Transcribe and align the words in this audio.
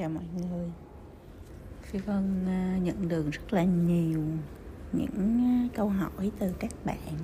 chào 0.00 0.08
mọi 0.08 0.24
người. 0.36 0.68
Phi 1.82 1.98
vân 1.98 2.46
à, 2.46 2.78
nhận 2.82 3.08
được 3.08 3.30
rất 3.30 3.52
là 3.52 3.64
nhiều 3.64 4.22
những 4.92 5.44
à, 5.44 5.68
câu 5.76 5.88
hỏi 5.88 6.30
từ 6.38 6.52
các 6.58 6.70
bạn 6.84 7.18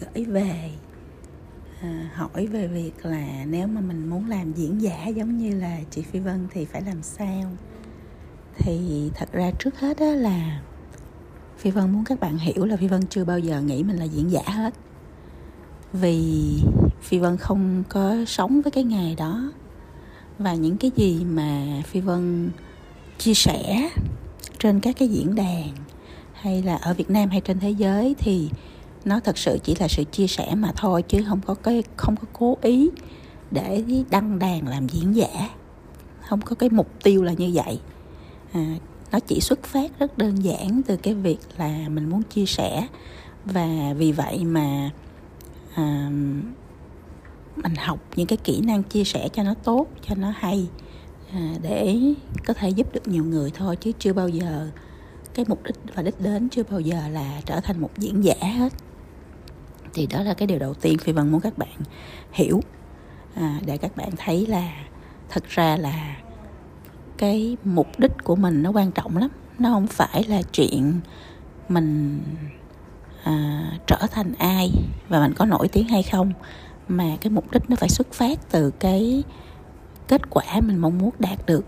gửi 0.00 0.24
về 0.24 0.70
à, 1.80 2.10
hỏi 2.14 2.46
về 2.46 2.66
việc 2.66 3.06
là 3.06 3.44
nếu 3.48 3.66
mà 3.66 3.80
mình 3.80 4.08
muốn 4.08 4.28
làm 4.28 4.52
diễn 4.52 4.82
giả 4.82 5.06
giống 5.06 5.38
như 5.38 5.60
là 5.60 5.80
chị 5.90 6.02
phi 6.02 6.18
vân 6.18 6.46
thì 6.50 6.64
phải 6.64 6.82
làm 6.82 7.02
sao? 7.02 7.50
Thì 8.58 9.10
thật 9.14 9.32
ra 9.32 9.50
trước 9.58 9.78
hết 9.78 10.00
đó 10.00 10.10
là 10.10 10.62
phi 11.58 11.70
vân 11.70 11.90
muốn 11.90 12.04
các 12.04 12.20
bạn 12.20 12.38
hiểu 12.38 12.64
là 12.64 12.76
phi 12.76 12.88
vân 12.88 13.06
chưa 13.06 13.24
bao 13.24 13.38
giờ 13.38 13.60
nghĩ 13.60 13.82
mình 13.82 13.96
là 13.96 14.04
diễn 14.04 14.30
giả 14.30 14.42
hết. 14.46 14.74
Vì 15.92 16.54
phi 17.00 17.18
vân 17.18 17.36
không 17.36 17.84
có 17.88 18.24
sống 18.26 18.60
với 18.62 18.70
cái 18.70 18.84
nghề 18.84 19.14
đó 19.14 19.52
và 20.38 20.54
những 20.54 20.76
cái 20.76 20.90
gì 20.96 21.24
mà 21.24 21.82
phi 21.86 22.00
vân 22.00 22.50
chia 23.18 23.34
sẻ 23.34 23.90
trên 24.58 24.80
các 24.80 24.96
cái 24.98 25.08
diễn 25.08 25.34
đàn 25.34 25.68
hay 26.32 26.62
là 26.62 26.76
ở 26.76 26.94
việt 26.94 27.10
nam 27.10 27.28
hay 27.28 27.40
trên 27.40 27.60
thế 27.60 27.70
giới 27.70 28.14
thì 28.18 28.48
nó 29.04 29.20
thật 29.20 29.38
sự 29.38 29.58
chỉ 29.64 29.74
là 29.80 29.88
sự 29.88 30.04
chia 30.04 30.26
sẻ 30.26 30.54
mà 30.54 30.72
thôi 30.76 31.02
chứ 31.02 31.24
không 31.28 31.40
có 31.46 31.54
cái 31.54 31.82
không 31.96 32.16
có 32.16 32.26
cố 32.32 32.56
ý 32.62 32.90
để 33.50 33.84
đăng 34.10 34.38
đàn 34.38 34.68
làm 34.68 34.88
diễn 34.88 35.16
giả. 35.16 35.48
Không 36.20 36.40
có 36.40 36.56
cái 36.56 36.70
mục 36.70 37.02
tiêu 37.02 37.22
là 37.22 37.32
như 37.32 37.50
vậy. 37.54 37.80
À, 38.52 38.74
nó 39.12 39.20
chỉ 39.20 39.40
xuất 39.40 39.62
phát 39.62 39.98
rất 39.98 40.18
đơn 40.18 40.44
giản 40.44 40.80
từ 40.86 40.96
cái 40.96 41.14
việc 41.14 41.38
là 41.58 41.88
mình 41.88 42.10
muốn 42.10 42.22
chia 42.22 42.46
sẻ. 42.46 42.86
Và 43.44 43.94
vì 43.96 44.12
vậy 44.12 44.44
mà 44.44 44.90
à, 45.74 46.10
mình 47.56 47.74
học 47.74 47.98
những 48.16 48.26
cái 48.26 48.38
kỹ 48.44 48.60
năng 48.60 48.82
chia 48.82 49.04
sẻ 49.04 49.28
cho 49.32 49.42
nó 49.42 49.54
tốt 49.54 49.86
cho 50.08 50.14
nó 50.14 50.32
hay 50.36 50.68
à, 51.32 51.54
để 51.62 51.98
có 52.46 52.54
thể 52.54 52.68
giúp 52.68 52.92
được 52.92 53.08
nhiều 53.08 53.24
người 53.24 53.50
thôi 53.54 53.76
chứ 53.76 53.92
chưa 53.98 54.12
bao 54.12 54.28
giờ 54.28 54.68
cái 55.34 55.44
mục 55.48 55.62
đích 55.64 55.76
và 55.94 56.02
đích 56.02 56.20
đến 56.20 56.48
chưa 56.48 56.62
bao 56.70 56.80
giờ 56.80 57.08
là 57.08 57.40
trở 57.46 57.60
thành 57.60 57.80
một 57.80 57.90
diễn 57.98 58.24
giả 58.24 58.34
hết. 58.40 58.72
Thì 59.94 60.06
đó 60.06 60.22
là 60.22 60.34
cái 60.34 60.46
điều 60.46 60.58
đầu 60.58 60.74
tiên 60.74 60.98
phi 60.98 61.12
vân 61.12 61.30
muốn 61.30 61.40
các 61.40 61.58
bạn 61.58 61.78
hiểu 62.32 62.60
à, 63.34 63.60
để 63.66 63.78
các 63.78 63.96
bạn 63.96 64.10
thấy 64.16 64.46
là 64.46 64.72
thật 65.28 65.44
ra 65.48 65.76
là 65.76 66.16
cái 67.18 67.56
mục 67.64 67.88
đích 67.98 68.12
của 68.24 68.36
mình 68.36 68.62
nó 68.62 68.70
quan 68.70 68.92
trọng 68.92 69.16
lắm. 69.16 69.30
Nó 69.58 69.70
không 69.72 69.86
phải 69.86 70.24
là 70.24 70.42
chuyện 70.52 71.00
mình 71.68 72.20
à, 73.24 73.64
trở 73.86 73.98
thành 74.10 74.32
ai 74.38 74.70
và 75.08 75.20
mình 75.20 75.34
có 75.34 75.44
nổi 75.44 75.68
tiếng 75.68 75.88
hay 75.88 76.02
không 76.02 76.32
mà 76.88 77.16
cái 77.20 77.30
mục 77.30 77.50
đích 77.52 77.70
nó 77.70 77.76
phải 77.76 77.88
xuất 77.88 78.12
phát 78.12 78.38
từ 78.50 78.70
cái 78.70 79.22
kết 80.08 80.30
quả 80.30 80.44
mình 80.60 80.76
mong 80.76 80.98
muốn 80.98 81.10
đạt 81.18 81.46
được. 81.46 81.64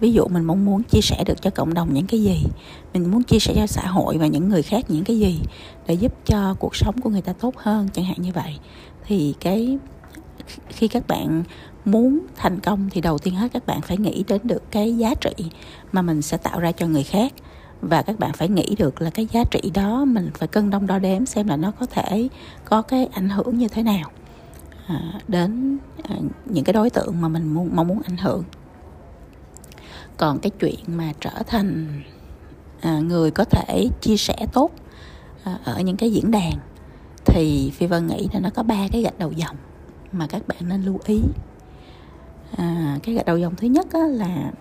Ví 0.00 0.12
dụ 0.12 0.28
mình 0.28 0.44
mong 0.44 0.64
muốn 0.64 0.82
chia 0.82 1.00
sẻ 1.00 1.24
được 1.26 1.42
cho 1.42 1.50
cộng 1.50 1.74
đồng 1.74 1.94
những 1.94 2.06
cái 2.06 2.22
gì, 2.22 2.44
mình 2.92 3.10
muốn 3.10 3.22
chia 3.22 3.38
sẻ 3.38 3.52
cho 3.56 3.66
xã 3.66 3.86
hội 3.86 4.18
và 4.18 4.26
những 4.26 4.48
người 4.48 4.62
khác 4.62 4.84
những 4.88 5.04
cái 5.04 5.18
gì 5.18 5.40
để 5.86 5.94
giúp 5.94 6.12
cho 6.26 6.54
cuộc 6.58 6.76
sống 6.76 7.00
của 7.00 7.10
người 7.10 7.22
ta 7.22 7.32
tốt 7.32 7.54
hơn, 7.56 7.88
chẳng 7.92 8.04
hạn 8.04 8.16
như 8.18 8.32
vậy. 8.32 8.58
Thì 9.06 9.34
cái 9.40 9.78
khi 10.68 10.88
các 10.88 11.06
bạn 11.06 11.42
muốn 11.84 12.20
thành 12.36 12.60
công 12.60 12.88
thì 12.90 13.00
đầu 13.00 13.18
tiên 13.18 13.34
hết 13.34 13.52
các 13.52 13.66
bạn 13.66 13.80
phải 13.80 13.96
nghĩ 13.96 14.24
đến 14.28 14.40
được 14.44 14.62
cái 14.70 14.96
giá 14.96 15.14
trị 15.14 15.44
mà 15.92 16.02
mình 16.02 16.22
sẽ 16.22 16.36
tạo 16.36 16.60
ra 16.60 16.72
cho 16.72 16.86
người 16.86 17.02
khác. 17.02 17.32
Và 17.80 18.02
các 18.02 18.18
bạn 18.18 18.32
phải 18.32 18.48
nghĩ 18.48 18.74
được 18.78 19.02
là 19.02 19.10
cái 19.10 19.26
giá 19.32 19.44
trị 19.50 19.70
đó 19.74 20.04
mình 20.04 20.30
phải 20.34 20.48
cân 20.48 20.70
đong 20.70 20.86
đo 20.86 20.98
đếm 20.98 21.26
xem 21.26 21.48
là 21.48 21.56
nó 21.56 21.70
có 21.70 21.86
thể 21.86 22.28
có 22.64 22.82
cái 22.82 23.08
ảnh 23.12 23.28
hưởng 23.28 23.58
như 23.58 23.68
thế 23.68 23.82
nào. 23.82 24.10
À, 24.86 25.20
đến 25.28 25.78
à, 26.02 26.16
những 26.44 26.64
cái 26.64 26.72
đối 26.72 26.90
tượng 26.90 27.20
mà 27.20 27.28
mình 27.28 27.54
muốn, 27.54 27.70
mong 27.76 27.88
muốn 27.88 28.02
ảnh 28.02 28.16
hưởng. 28.16 28.44
Còn 30.16 30.38
cái 30.38 30.50
chuyện 30.50 30.80
mà 30.86 31.12
trở 31.20 31.42
thành 31.46 32.00
à, 32.80 32.98
người 32.98 33.30
có 33.30 33.44
thể 33.44 33.88
chia 34.00 34.16
sẻ 34.16 34.46
tốt 34.52 34.70
ở 35.64 35.80
những 35.80 35.96
cái 35.96 36.12
diễn 36.12 36.30
đàn 36.30 36.52
thì 37.24 37.72
phi 37.74 37.86
vân 37.86 38.06
nghĩ 38.06 38.28
là 38.32 38.40
nó 38.40 38.50
có 38.54 38.62
ba 38.62 38.88
cái 38.92 39.02
gạch 39.02 39.18
đầu 39.18 39.32
dòng 39.32 39.56
mà 40.12 40.26
các 40.26 40.48
bạn 40.48 40.68
nên 40.68 40.82
lưu 40.82 40.98
ý. 41.04 41.20
À, 42.56 42.98
cái 43.02 43.14
gạch 43.14 43.26
đầu 43.26 43.38
dòng 43.38 43.56
thứ 43.56 43.66
nhất 43.66 43.86
là 43.94 44.52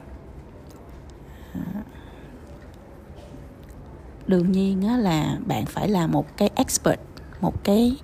đương 4.27 4.51
nhiên 4.51 5.03
là 5.03 5.37
bạn 5.45 5.65
phải 5.65 5.89
là 5.89 6.07
một 6.07 6.37
cái 6.37 6.49
expert 6.55 6.99
một 7.41 7.63
cái 7.63 7.95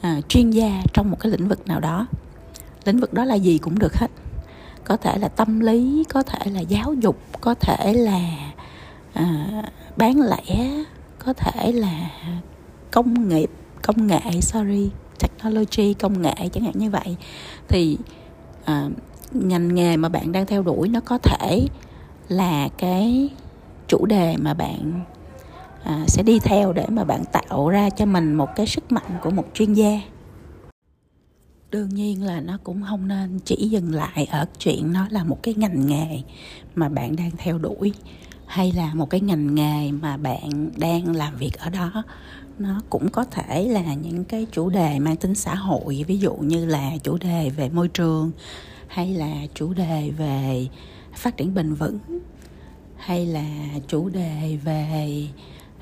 à, 0.00 0.20
chuyên 0.28 0.50
gia 0.50 0.82
trong 0.92 1.10
một 1.10 1.16
cái 1.20 1.32
lĩnh 1.32 1.48
vực 1.48 1.68
nào 1.68 1.80
đó. 1.80 2.06
Lĩnh 2.84 3.00
vực 3.00 3.12
đó 3.12 3.24
là 3.24 3.34
gì 3.34 3.58
cũng 3.58 3.78
được 3.78 3.94
hết. 3.94 4.10
Có 4.84 4.96
thể 4.96 5.18
là 5.18 5.28
tâm 5.28 5.60
lý 5.60 6.04
có 6.12 6.22
thể 6.22 6.50
là 6.50 6.60
giáo 6.60 6.94
dục 6.94 7.16
có 7.40 7.54
thể 7.54 7.92
là 7.92 8.52
à, 9.12 9.46
bán 9.96 10.20
lẻ 10.20 10.84
có 11.18 11.32
thể 11.32 11.72
là 11.72 12.10
công 12.90 13.28
nghiệp 13.28 13.50
công 13.82 14.06
nghệ 14.06 14.40
sorry 14.40 14.90
technology 15.18 15.94
công 15.94 16.22
nghệ 16.22 16.34
chẳng 16.52 16.64
hạn 16.64 16.74
như 16.74 16.90
vậy. 16.90 17.16
Thì 17.68 17.98
à, 18.64 18.88
ngành 19.32 19.74
nghề 19.74 19.96
mà 19.96 20.08
bạn 20.08 20.32
đang 20.32 20.46
theo 20.46 20.62
đuổi 20.62 20.88
nó 20.88 21.00
có 21.00 21.18
thể 21.18 21.66
là 22.28 22.68
cái 22.78 23.30
chủ 23.88 24.06
đề 24.06 24.36
mà 24.36 24.54
bạn 24.54 25.04
à, 25.86 26.04
sẽ 26.06 26.22
đi 26.22 26.38
theo 26.38 26.72
để 26.72 26.86
mà 26.88 27.04
bạn 27.04 27.24
tạo 27.32 27.68
ra 27.68 27.90
cho 27.90 28.06
mình 28.06 28.34
một 28.34 28.48
cái 28.56 28.66
sức 28.66 28.92
mạnh 28.92 29.18
của 29.22 29.30
một 29.30 29.44
chuyên 29.54 29.72
gia. 29.72 30.00
Đương 31.70 31.88
nhiên 31.88 32.22
là 32.22 32.40
nó 32.40 32.58
cũng 32.64 32.82
không 32.88 33.08
nên 33.08 33.38
chỉ 33.44 33.68
dừng 33.68 33.94
lại 33.94 34.28
ở 34.30 34.46
chuyện 34.58 34.92
nó 34.92 35.06
là 35.10 35.24
một 35.24 35.42
cái 35.42 35.54
ngành 35.54 35.86
nghề 35.86 36.22
mà 36.74 36.88
bạn 36.88 37.16
đang 37.16 37.30
theo 37.38 37.58
đuổi 37.58 37.92
hay 38.46 38.72
là 38.72 38.94
một 38.94 39.10
cái 39.10 39.20
ngành 39.20 39.54
nghề 39.54 39.92
mà 39.92 40.16
bạn 40.16 40.70
đang 40.76 41.16
làm 41.16 41.36
việc 41.36 41.58
ở 41.58 41.70
đó. 41.70 42.02
Nó 42.58 42.82
cũng 42.90 43.08
có 43.08 43.24
thể 43.24 43.68
là 43.68 43.94
những 43.94 44.24
cái 44.24 44.46
chủ 44.52 44.70
đề 44.70 44.98
mang 44.98 45.16
tính 45.16 45.34
xã 45.34 45.54
hội 45.54 46.04
ví 46.08 46.18
dụ 46.18 46.34
như 46.34 46.66
là 46.66 46.92
chủ 47.02 47.18
đề 47.18 47.50
về 47.50 47.68
môi 47.68 47.88
trường 47.88 48.30
hay 48.88 49.14
là 49.14 49.34
chủ 49.54 49.74
đề 49.74 50.10
về 50.18 50.66
phát 51.14 51.36
triển 51.36 51.54
bền 51.54 51.74
vững 51.74 51.98
hay 52.96 53.26
là 53.26 53.44
chủ 53.88 54.08
đề 54.08 54.58
về 54.64 55.28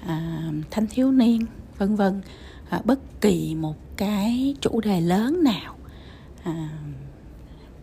à, 0.06 0.42
thanh 0.70 0.86
thiếu 0.86 1.12
niên 1.12 1.46
vân 1.78 1.96
vân. 1.96 2.20
À, 2.70 2.80
bất 2.84 3.20
kỳ 3.20 3.54
một 3.54 3.76
cái 3.96 4.54
chủ 4.60 4.80
đề 4.80 5.00
lớn 5.00 5.42
nào 5.44 5.76
à, 6.42 6.68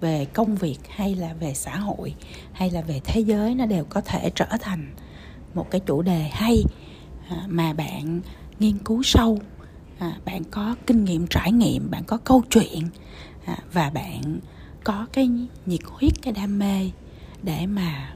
về 0.02 0.26
công 0.26 0.56
việc 0.56 0.80
hay 0.90 1.16
là 1.16 1.34
về 1.34 1.54
xã 1.54 1.78
hội 1.78 2.16
hay 2.54 2.72
là 2.72 2.82
về 2.82 3.02
thế 3.04 3.22
giới 3.22 3.56
nó 3.56 3.66
đều 3.66 3.84
có 3.90 4.02
thể 4.02 4.32
trở 4.36 4.48
thành 4.60 4.94
một 5.54 5.72
cái 5.72 5.82
chủ 5.86 6.02
đề 6.02 6.30
hay 6.32 6.64
à, 7.30 7.44
mà 7.48 7.74
bạn 7.74 8.22
nghiên 8.60 8.78
cứu 8.78 9.04
sâu. 9.04 9.40
À, 10.00 10.18
bạn 10.26 10.44
có 10.44 10.76
kinh 10.88 11.06
nghiệm 11.06 11.28
trải 11.28 11.52
nghiệm 11.52 11.92
bạn 11.92 12.04
có 12.04 12.18
câu 12.18 12.44
chuyện 12.50 12.88
à, 13.46 13.58
và 13.74 13.90
bạn 13.90 14.40
có 14.84 15.08
cái 15.14 15.30
nhiệt 15.66 15.82
huyết 15.86 16.14
cái 16.22 16.34
đam 16.34 16.60
mê 16.60 16.90
để 17.44 17.66
mà 17.66 18.16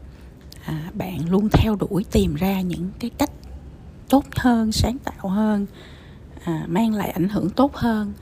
à, 0.66 0.92
bạn 0.94 1.30
luôn 1.30 1.50
theo 1.52 1.76
đuổi 1.76 2.06
tìm 2.12 2.36
ra 2.36 2.62
những 2.62 2.90
cái 3.00 3.10
cách 3.10 3.32
tốt 4.10 4.26
hơn 4.36 4.72
sáng 4.72 4.98
tạo 4.98 5.30
hơn 5.30 5.66
à, 6.44 6.64
mang 6.68 6.94
lại 6.94 7.10
ảnh 7.10 7.30
hưởng 7.30 7.50
tốt 7.50 7.76
hơn 7.76 8.14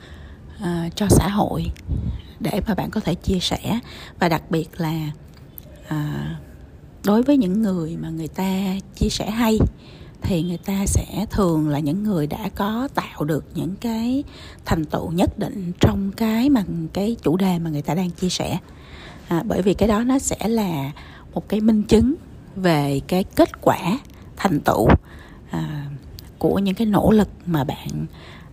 à, 0.60 0.88
cho 0.94 1.06
xã 1.10 1.28
hội 1.28 1.66
để 2.40 2.60
mà 2.66 2.74
bạn 2.74 2.90
có 2.90 3.00
thể 3.00 3.14
chia 3.14 3.38
sẻ. 3.40 3.78
Và 4.18 4.28
đặc 4.28 4.50
biệt 4.50 4.80
là 4.80 5.10
à, 5.88 6.30
đối 7.04 7.22
với 7.22 7.36
những 7.36 7.62
người 7.62 7.96
mà 7.96 8.08
người 8.08 8.28
ta 8.28 8.74
chia 8.94 9.08
sẻ 9.08 9.30
hay 9.30 9.58
thì 10.22 10.42
người 10.42 10.58
ta 10.58 10.86
sẽ 10.86 11.26
thường 11.30 11.68
là 11.68 11.78
những 11.78 12.02
người 12.02 12.26
đã 12.26 12.48
có 12.54 12.88
tạo 12.94 13.24
được 13.24 13.44
những 13.54 13.74
cái 13.80 14.24
thành 14.64 14.84
tựu 14.84 15.10
nhất 15.10 15.38
định 15.38 15.72
trong 15.80 16.12
cái 16.16 16.50
mà 16.50 16.64
cái 16.92 17.16
chủ 17.22 17.36
đề 17.36 17.58
mà 17.58 17.70
người 17.70 17.82
ta 17.82 17.94
đang 17.94 18.10
chia 18.10 18.28
sẻ. 18.28 18.58
À, 19.28 19.42
bởi 19.46 19.62
vì 19.62 19.74
cái 19.74 19.88
đó 19.88 20.02
nó 20.02 20.18
sẽ 20.18 20.48
là 20.48 20.92
một 21.34 21.48
cái 21.48 21.60
minh 21.60 21.82
chứng 21.82 22.14
về 22.56 23.00
cái 23.08 23.24
kết 23.24 23.60
quả 23.60 23.98
thành 24.36 24.60
tựu 24.60 24.88
à, 25.54 25.86
của 26.38 26.58
những 26.58 26.74
cái 26.74 26.86
nỗ 26.86 27.10
lực 27.10 27.28
mà 27.46 27.64
bạn 27.64 28.06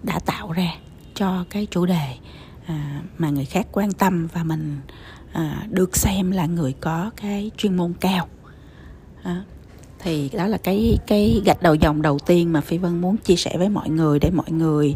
đã 0.04 0.20
tạo 0.20 0.52
ra 0.52 0.74
cho 1.16 1.46
cái 1.50 1.68
chủ 1.72 1.86
đề 1.86 2.16
à, 2.66 3.02
mà 3.18 3.30
người 3.30 3.46
khác 3.46 3.68
quan 3.72 3.92
tâm 3.92 4.28
và 4.34 4.44
mình 4.44 4.80
à, 5.34 5.66
được 5.70 5.98
xem 5.98 6.32
là 6.32 6.46
người 6.46 6.74
có 6.82 7.12
cái 7.16 7.52
chuyên 7.58 7.78
môn 7.78 7.94
cao. 8.00 8.28
À, 9.24 9.44
thì 10.00 10.30
đó 10.30 10.48
là 10.48 10.58
cái 10.58 10.98
cái 11.08 11.42
gạch 11.46 11.62
đầu 11.62 11.76
dòng 11.76 12.02
đầu 12.02 12.20
tiên 12.20 12.54
mà 12.54 12.62
phi 12.62 12.78
vân 12.78 13.02
muốn 13.02 13.18
chia 13.18 13.36
sẻ 13.36 13.58
với 13.58 13.70
mọi 13.70 13.90
người 13.90 14.20
để 14.20 14.32
mọi 14.32 14.52
người 14.52 14.96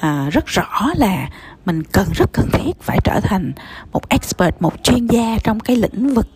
à, 0.00 0.30
rất 0.30 0.46
rõ 0.46 0.90
là 0.96 1.30
mình 1.64 1.82
cần 1.82 2.08
rất 2.14 2.30
cần 2.32 2.48
thiết 2.52 2.80
phải 2.80 2.98
trở 3.04 3.20
thành 3.22 3.52
một 3.92 4.08
expert 4.08 4.54
một 4.60 4.74
chuyên 4.82 5.06
gia 5.06 5.38
trong 5.44 5.60
cái 5.60 5.76
lĩnh 5.76 6.14
vực 6.14 6.26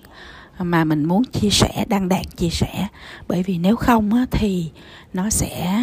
mà 0.58 0.84
mình 0.84 1.04
muốn 1.04 1.24
chia 1.24 1.50
sẻ 1.50 1.84
đăng 1.88 2.08
đạt 2.08 2.36
chia 2.36 2.50
sẻ. 2.50 2.88
Bởi 3.28 3.42
vì 3.42 3.58
nếu 3.58 3.76
không 3.76 4.14
á, 4.14 4.26
thì 4.30 4.70
nó 5.12 5.30
sẽ 5.30 5.80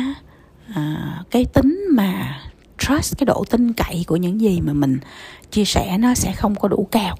à, 0.75 1.17
cái 1.31 1.45
tính 1.45 1.79
mà 1.91 2.41
trust 2.77 3.17
cái 3.17 3.25
độ 3.25 3.43
tin 3.49 3.73
cậy 3.73 4.03
của 4.07 4.15
những 4.15 4.41
gì 4.41 4.61
mà 4.61 4.73
mình 4.73 4.99
chia 5.51 5.65
sẻ 5.65 5.97
nó 5.97 6.13
sẽ 6.13 6.31
không 6.31 6.55
có 6.55 6.67
đủ 6.67 6.87
cao. 6.91 7.15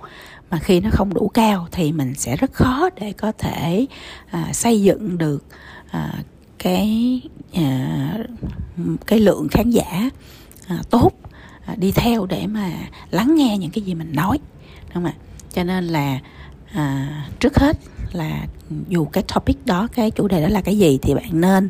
Mà 0.49 0.59
khi 0.59 0.79
nó 0.79 0.89
không 0.93 1.13
đủ 1.13 1.27
cao 1.33 1.67
thì 1.71 1.91
mình 1.91 2.15
sẽ 2.15 2.35
rất 2.35 2.53
khó 2.53 2.89
để 2.99 3.13
có 3.13 3.31
thể 3.31 3.85
à, 4.31 4.53
xây 4.53 4.81
dựng 4.81 5.17
được 5.17 5.45
à, 5.91 6.13
cái 6.59 7.21
à, 7.53 8.17
cái 9.05 9.19
lượng 9.19 9.47
khán 9.51 9.69
giả 9.69 10.09
à, 10.67 10.81
tốt 10.89 11.11
à, 11.65 11.75
đi 11.77 11.91
theo 11.91 12.25
để 12.25 12.47
mà 12.47 12.71
lắng 13.11 13.35
nghe 13.35 13.57
những 13.57 13.71
cái 13.71 13.81
gì 13.81 13.95
mình 13.95 14.11
nói. 14.13 14.39
Đúng 14.81 14.93
không 14.93 15.05
ạ? 15.05 15.13
Cho 15.53 15.63
nên 15.63 15.87
là 15.87 16.19
à, 16.73 17.07
trước 17.39 17.59
hết 17.59 17.77
là 18.11 18.47
dù 18.87 19.05
cái 19.05 19.23
topic 19.33 19.65
đó 19.65 19.87
cái 19.93 20.11
chủ 20.11 20.27
đề 20.27 20.41
đó 20.41 20.47
là 20.47 20.61
cái 20.61 20.77
gì 20.77 20.99
thì 21.01 21.13
bạn 21.13 21.41
nên 21.41 21.69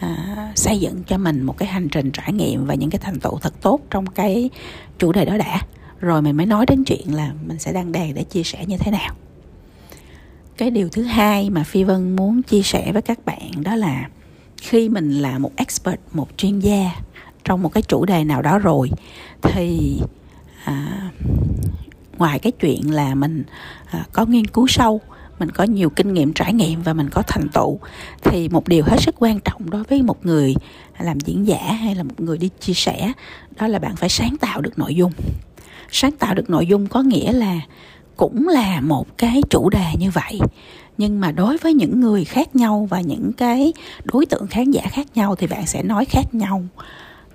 à, 0.00 0.52
xây 0.54 0.80
dựng 0.80 1.02
cho 1.06 1.18
mình 1.18 1.42
một 1.42 1.58
cái 1.58 1.68
hành 1.68 1.88
trình 1.88 2.10
trải 2.10 2.32
nghiệm 2.32 2.66
và 2.66 2.74
những 2.74 2.90
cái 2.90 2.98
thành 2.98 3.20
tựu 3.20 3.38
thật 3.38 3.54
tốt 3.60 3.80
trong 3.90 4.06
cái 4.06 4.50
chủ 4.98 5.12
đề 5.12 5.24
đó 5.24 5.36
đã. 5.36 5.60
Rồi 6.00 6.22
mình 6.22 6.36
mới 6.36 6.46
nói 6.46 6.66
đến 6.66 6.84
chuyện 6.84 7.14
là 7.14 7.32
mình 7.46 7.58
sẽ 7.58 7.72
đăng 7.72 7.92
đàn 7.92 8.14
để 8.14 8.24
chia 8.24 8.42
sẻ 8.42 8.64
như 8.66 8.76
thế 8.76 8.90
nào. 8.90 9.14
Cái 10.56 10.70
điều 10.70 10.88
thứ 10.88 11.02
hai 11.02 11.50
mà 11.50 11.64
phi 11.64 11.84
vân 11.84 12.16
muốn 12.16 12.42
chia 12.42 12.62
sẻ 12.62 12.92
với 12.92 13.02
các 13.02 13.24
bạn 13.24 13.62
đó 13.62 13.76
là 13.76 14.08
khi 14.56 14.88
mình 14.88 15.10
là 15.10 15.38
một 15.38 15.50
expert 15.56 16.00
một 16.12 16.28
chuyên 16.36 16.58
gia 16.58 16.90
trong 17.44 17.62
một 17.62 17.72
cái 17.72 17.82
chủ 17.82 18.04
đề 18.04 18.24
nào 18.24 18.42
đó 18.42 18.58
rồi 18.58 18.90
thì 19.42 20.00
à, 20.64 21.10
ngoài 22.20 22.38
cái 22.38 22.52
chuyện 22.52 22.94
là 22.94 23.14
mình 23.14 23.44
à, 23.90 24.04
có 24.12 24.24
nghiên 24.26 24.46
cứu 24.46 24.66
sâu, 24.66 25.00
mình 25.38 25.50
có 25.50 25.64
nhiều 25.64 25.90
kinh 25.90 26.14
nghiệm 26.14 26.32
trải 26.32 26.52
nghiệm 26.52 26.82
và 26.82 26.92
mình 26.92 27.08
có 27.10 27.22
thành 27.22 27.48
tựu, 27.48 27.78
thì 28.22 28.48
một 28.48 28.68
điều 28.68 28.84
hết 28.84 28.96
sức 29.00 29.14
quan 29.18 29.40
trọng 29.40 29.70
đối 29.70 29.84
với 29.84 30.02
một 30.02 30.26
người 30.26 30.54
làm 30.98 31.20
diễn 31.20 31.46
giả 31.46 31.72
hay 31.72 31.94
là 31.94 32.02
một 32.02 32.20
người 32.20 32.38
đi 32.38 32.50
chia 32.60 32.72
sẻ 32.72 33.12
đó 33.56 33.66
là 33.66 33.78
bạn 33.78 33.96
phải 33.96 34.08
sáng 34.08 34.36
tạo 34.36 34.60
được 34.60 34.78
nội 34.78 34.94
dung. 34.94 35.12
Sáng 35.90 36.12
tạo 36.12 36.34
được 36.34 36.50
nội 36.50 36.66
dung 36.66 36.86
có 36.86 37.02
nghĩa 37.02 37.32
là 37.32 37.60
cũng 38.16 38.48
là 38.48 38.80
một 38.80 39.18
cái 39.18 39.42
chủ 39.50 39.70
đề 39.70 39.86
như 39.98 40.10
vậy, 40.10 40.40
nhưng 40.98 41.20
mà 41.20 41.32
đối 41.32 41.56
với 41.56 41.74
những 41.74 42.00
người 42.00 42.24
khác 42.24 42.56
nhau 42.56 42.86
và 42.90 43.00
những 43.00 43.32
cái 43.32 43.72
đối 44.04 44.26
tượng 44.26 44.46
khán 44.46 44.70
giả 44.70 44.82
khác 44.90 45.06
nhau 45.14 45.36
thì 45.36 45.46
bạn 45.46 45.66
sẽ 45.66 45.82
nói 45.82 46.04
khác 46.04 46.34
nhau. 46.34 46.62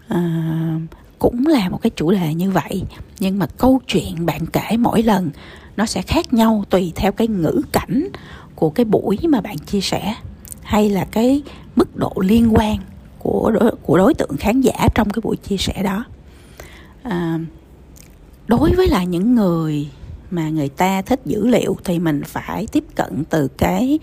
À, 0.08 0.80
cũng 1.20 1.48
là 1.48 1.70
một 1.70 1.82
cái 1.82 1.90
chủ 1.90 2.12
đề 2.12 2.34
như 2.34 2.52
vậy. 2.52 2.84
Nhưng 3.20 3.40
mà 3.40 3.48
câu 3.58 3.82
chuyện 3.88 4.26
bạn 4.26 4.46
kể 4.46 4.78
mỗi 4.78 5.04
lần 5.04 5.32
nó 5.78 5.86
sẽ 5.86 6.02
khác 6.02 6.34
nhau 6.34 6.64
tùy 6.70 6.92
theo 6.96 7.12
cái 7.12 7.28
ngữ 7.28 7.62
cảnh 7.72 8.08
của 8.56 8.70
cái 8.70 8.86
buổi 8.86 9.18
mà 9.30 9.42
bạn 9.42 9.58
chia 9.58 9.82
sẻ 9.82 10.16
hay 10.64 10.90
là 10.90 11.06
cái 11.12 11.42
mức 11.76 11.96
độ 11.96 12.14
liên 12.22 12.52
quan 12.56 12.78
của 13.20 13.52
đối, 13.52 13.72
của 13.72 13.98
đối 13.98 14.14
tượng 14.14 14.38
khán 14.40 14.62
giả 14.62 14.88
trong 14.96 15.10
cái 15.10 15.22
buổi 15.22 15.36
chia 15.36 15.58
sẻ 15.58 15.84
đó. 15.84 16.06
À, 17.04 17.40
đối 18.48 18.72
với 18.76 18.88
là 18.88 19.04
những 19.04 19.36
người 19.36 19.90
mà 20.32 20.50
người 20.50 20.70
ta 20.70 21.02
thích 21.02 21.22
dữ 21.26 21.48
liệu 21.48 21.78
thì 21.84 22.00
mình 22.00 22.22
phải 22.26 22.68
tiếp 22.72 22.84
cận 22.96 23.24
từ 23.30 23.48
cái 23.48 24.00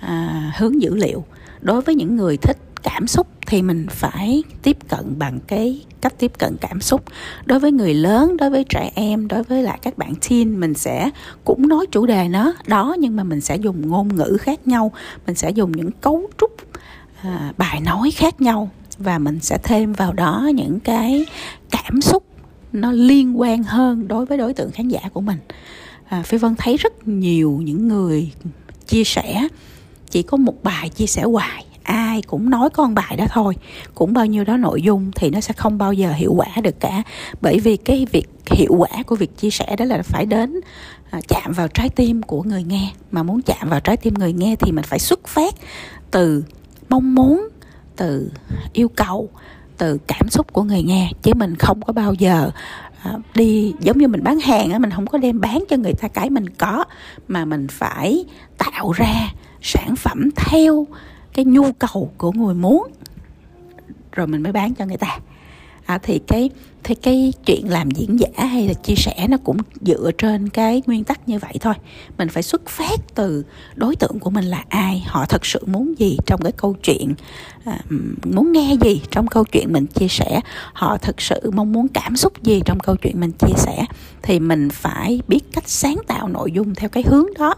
à, 0.00 0.52
hướng 0.56 0.82
dữ 0.82 0.94
liệu. 0.94 1.24
Đối 1.60 1.80
với 1.80 1.94
những 1.94 2.16
người 2.16 2.36
thích 2.36 2.58
cảm 2.82 3.06
xúc 3.06 3.26
thì 3.46 3.62
mình 3.62 3.86
phải 3.90 4.42
tiếp 4.62 4.76
cận 4.88 5.18
bằng 5.18 5.38
cái 5.46 5.84
cách 6.00 6.14
tiếp 6.18 6.32
cận 6.38 6.56
cảm 6.60 6.80
xúc. 6.80 7.02
Đối 7.44 7.60
với 7.60 7.72
người 7.72 7.94
lớn 7.94 8.36
đối 8.36 8.50
với 8.50 8.64
trẻ 8.68 8.90
em 8.94 9.28
đối 9.28 9.42
với 9.42 9.62
lại 9.62 9.78
các 9.82 9.98
bạn 9.98 10.14
teen 10.28 10.60
mình 10.60 10.74
sẽ 10.74 11.10
cũng 11.44 11.68
nói 11.68 11.86
chủ 11.90 12.06
đề 12.06 12.28
nó 12.28 12.52
đó 12.66 12.96
nhưng 12.98 13.16
mà 13.16 13.24
mình 13.24 13.40
sẽ 13.40 13.56
dùng 13.56 13.88
ngôn 13.88 14.16
ngữ 14.16 14.36
khác 14.40 14.68
nhau. 14.68 14.92
Mình 15.26 15.34
sẽ 15.36 15.50
dùng 15.50 15.72
những 15.72 15.90
cấu 15.90 16.28
trúc 16.40 16.50
à, 17.22 17.52
bài 17.56 17.80
nói 17.80 18.10
khác 18.10 18.40
nhau 18.40 18.70
và 18.98 19.18
mình 19.18 19.40
sẽ 19.40 19.58
thêm 19.62 19.92
vào 19.92 20.12
đó 20.12 20.50
những 20.54 20.80
cái 20.80 21.26
cảm 21.70 22.00
xúc 22.00 22.24
nó 22.72 22.92
liên 22.92 23.40
quan 23.40 23.62
hơn 23.62 24.08
đối 24.08 24.26
với 24.26 24.38
đối 24.38 24.54
tượng 24.54 24.70
khán 24.70 24.88
giả 24.88 25.00
của 25.12 25.20
mình. 25.20 25.38
À, 26.08 26.22
phi 26.22 26.38
vân 26.38 26.54
thấy 26.58 26.76
rất 26.76 27.08
nhiều 27.08 27.60
những 27.64 27.88
người 27.88 28.32
chia 28.86 29.04
sẻ 29.04 29.48
chỉ 30.10 30.22
có 30.22 30.36
một 30.36 30.62
bài 30.62 30.88
chia 30.88 31.06
sẻ 31.06 31.22
hoài 31.22 31.64
ai 31.84 32.22
cũng 32.22 32.50
nói 32.50 32.70
con 32.70 32.94
bài 32.94 33.16
đó 33.16 33.24
thôi. 33.30 33.56
Cũng 33.94 34.12
bao 34.12 34.26
nhiêu 34.26 34.44
đó 34.44 34.56
nội 34.56 34.82
dung 34.82 35.10
thì 35.14 35.30
nó 35.30 35.40
sẽ 35.40 35.54
không 35.56 35.78
bao 35.78 35.92
giờ 35.92 36.12
hiệu 36.12 36.34
quả 36.34 36.60
được 36.62 36.80
cả. 36.80 37.02
Bởi 37.40 37.58
vì 37.58 37.76
cái 37.76 38.06
việc 38.12 38.28
hiệu 38.50 38.74
quả 38.78 39.02
của 39.06 39.16
việc 39.16 39.38
chia 39.38 39.50
sẻ 39.50 39.76
đó 39.76 39.84
là 39.84 40.02
phải 40.02 40.26
đến 40.26 40.60
à, 41.10 41.20
chạm 41.28 41.52
vào 41.52 41.68
trái 41.68 41.88
tim 41.88 42.22
của 42.22 42.42
người 42.42 42.62
nghe. 42.62 42.92
Mà 43.10 43.22
muốn 43.22 43.42
chạm 43.42 43.68
vào 43.68 43.80
trái 43.80 43.96
tim 43.96 44.14
người 44.14 44.32
nghe 44.32 44.56
thì 44.56 44.72
mình 44.72 44.84
phải 44.84 44.98
xuất 44.98 45.26
phát 45.26 45.54
từ 46.10 46.44
mong 46.88 47.14
muốn, 47.14 47.48
từ 47.96 48.30
yêu 48.72 48.88
cầu, 48.88 49.28
từ 49.78 49.98
cảm 50.06 50.28
xúc 50.28 50.52
của 50.52 50.62
người 50.62 50.82
nghe. 50.82 51.10
Chứ 51.22 51.32
mình 51.34 51.56
không 51.56 51.80
có 51.80 51.92
bao 51.92 52.14
giờ 52.14 52.50
à, 53.02 53.12
đi, 53.34 53.74
giống 53.80 53.98
như 53.98 54.08
mình 54.08 54.24
bán 54.24 54.40
hàng 54.40 54.70
á, 54.70 54.78
mình 54.78 54.90
không 54.90 55.06
có 55.06 55.18
đem 55.18 55.40
bán 55.40 55.64
cho 55.68 55.76
người 55.76 55.94
ta 55.94 56.08
cái 56.08 56.30
mình 56.30 56.48
có. 56.48 56.84
Mà 57.28 57.44
mình 57.44 57.66
phải 57.68 58.24
tạo 58.58 58.92
ra 58.92 59.32
sản 59.62 59.96
phẩm 59.96 60.30
theo 60.36 60.86
cái 61.34 61.44
nhu 61.44 61.72
cầu 61.72 62.12
của 62.18 62.32
người 62.32 62.54
muốn 62.54 62.92
rồi 64.12 64.26
mình 64.26 64.42
mới 64.42 64.52
bán 64.52 64.74
cho 64.74 64.86
người 64.86 64.96
ta. 64.96 65.18
À, 65.86 65.98
thì 66.02 66.20
cái 66.26 66.50
thì 66.84 66.94
cái 66.94 67.32
chuyện 67.46 67.70
làm 67.70 67.90
diễn 67.90 68.20
giả 68.20 68.46
hay 68.46 68.68
là 68.68 68.74
chia 68.74 68.94
sẻ 68.96 69.26
nó 69.28 69.36
cũng 69.44 69.56
dựa 69.80 70.10
trên 70.18 70.48
cái 70.48 70.82
nguyên 70.86 71.04
tắc 71.04 71.28
như 71.28 71.38
vậy 71.38 71.52
thôi. 71.60 71.74
Mình 72.18 72.28
phải 72.28 72.42
xuất 72.42 72.68
phát 72.68 73.00
từ 73.14 73.44
đối 73.74 73.96
tượng 73.96 74.18
của 74.20 74.30
mình 74.30 74.44
là 74.44 74.64
ai 74.68 75.04
họ 75.06 75.26
thật 75.28 75.46
sự 75.46 75.62
muốn 75.66 75.94
gì 75.98 76.18
trong 76.26 76.42
cái 76.42 76.52
câu 76.52 76.76
chuyện 76.82 77.14
à, 77.64 77.78
muốn 78.24 78.52
nghe 78.52 78.76
gì 78.82 79.00
trong 79.10 79.26
câu 79.26 79.44
chuyện 79.44 79.72
mình 79.72 79.86
chia 79.86 80.08
sẻ 80.08 80.40
họ 80.72 80.98
thật 80.98 81.20
sự 81.20 81.50
mong 81.54 81.72
muốn 81.72 81.88
cảm 81.88 82.16
xúc 82.16 82.42
gì 82.42 82.62
trong 82.64 82.80
câu 82.80 82.96
chuyện 82.96 83.20
mình 83.20 83.32
chia 83.32 83.54
sẻ. 83.56 83.84
Thì 84.22 84.40
mình 84.40 84.68
phải 84.70 85.20
biết 85.28 85.40
cách 85.52 85.68
sáng 85.68 85.96
tạo 86.06 86.28
nội 86.28 86.52
dung 86.52 86.74
theo 86.74 86.88
cái 86.88 87.02
hướng 87.06 87.26
đó 87.38 87.54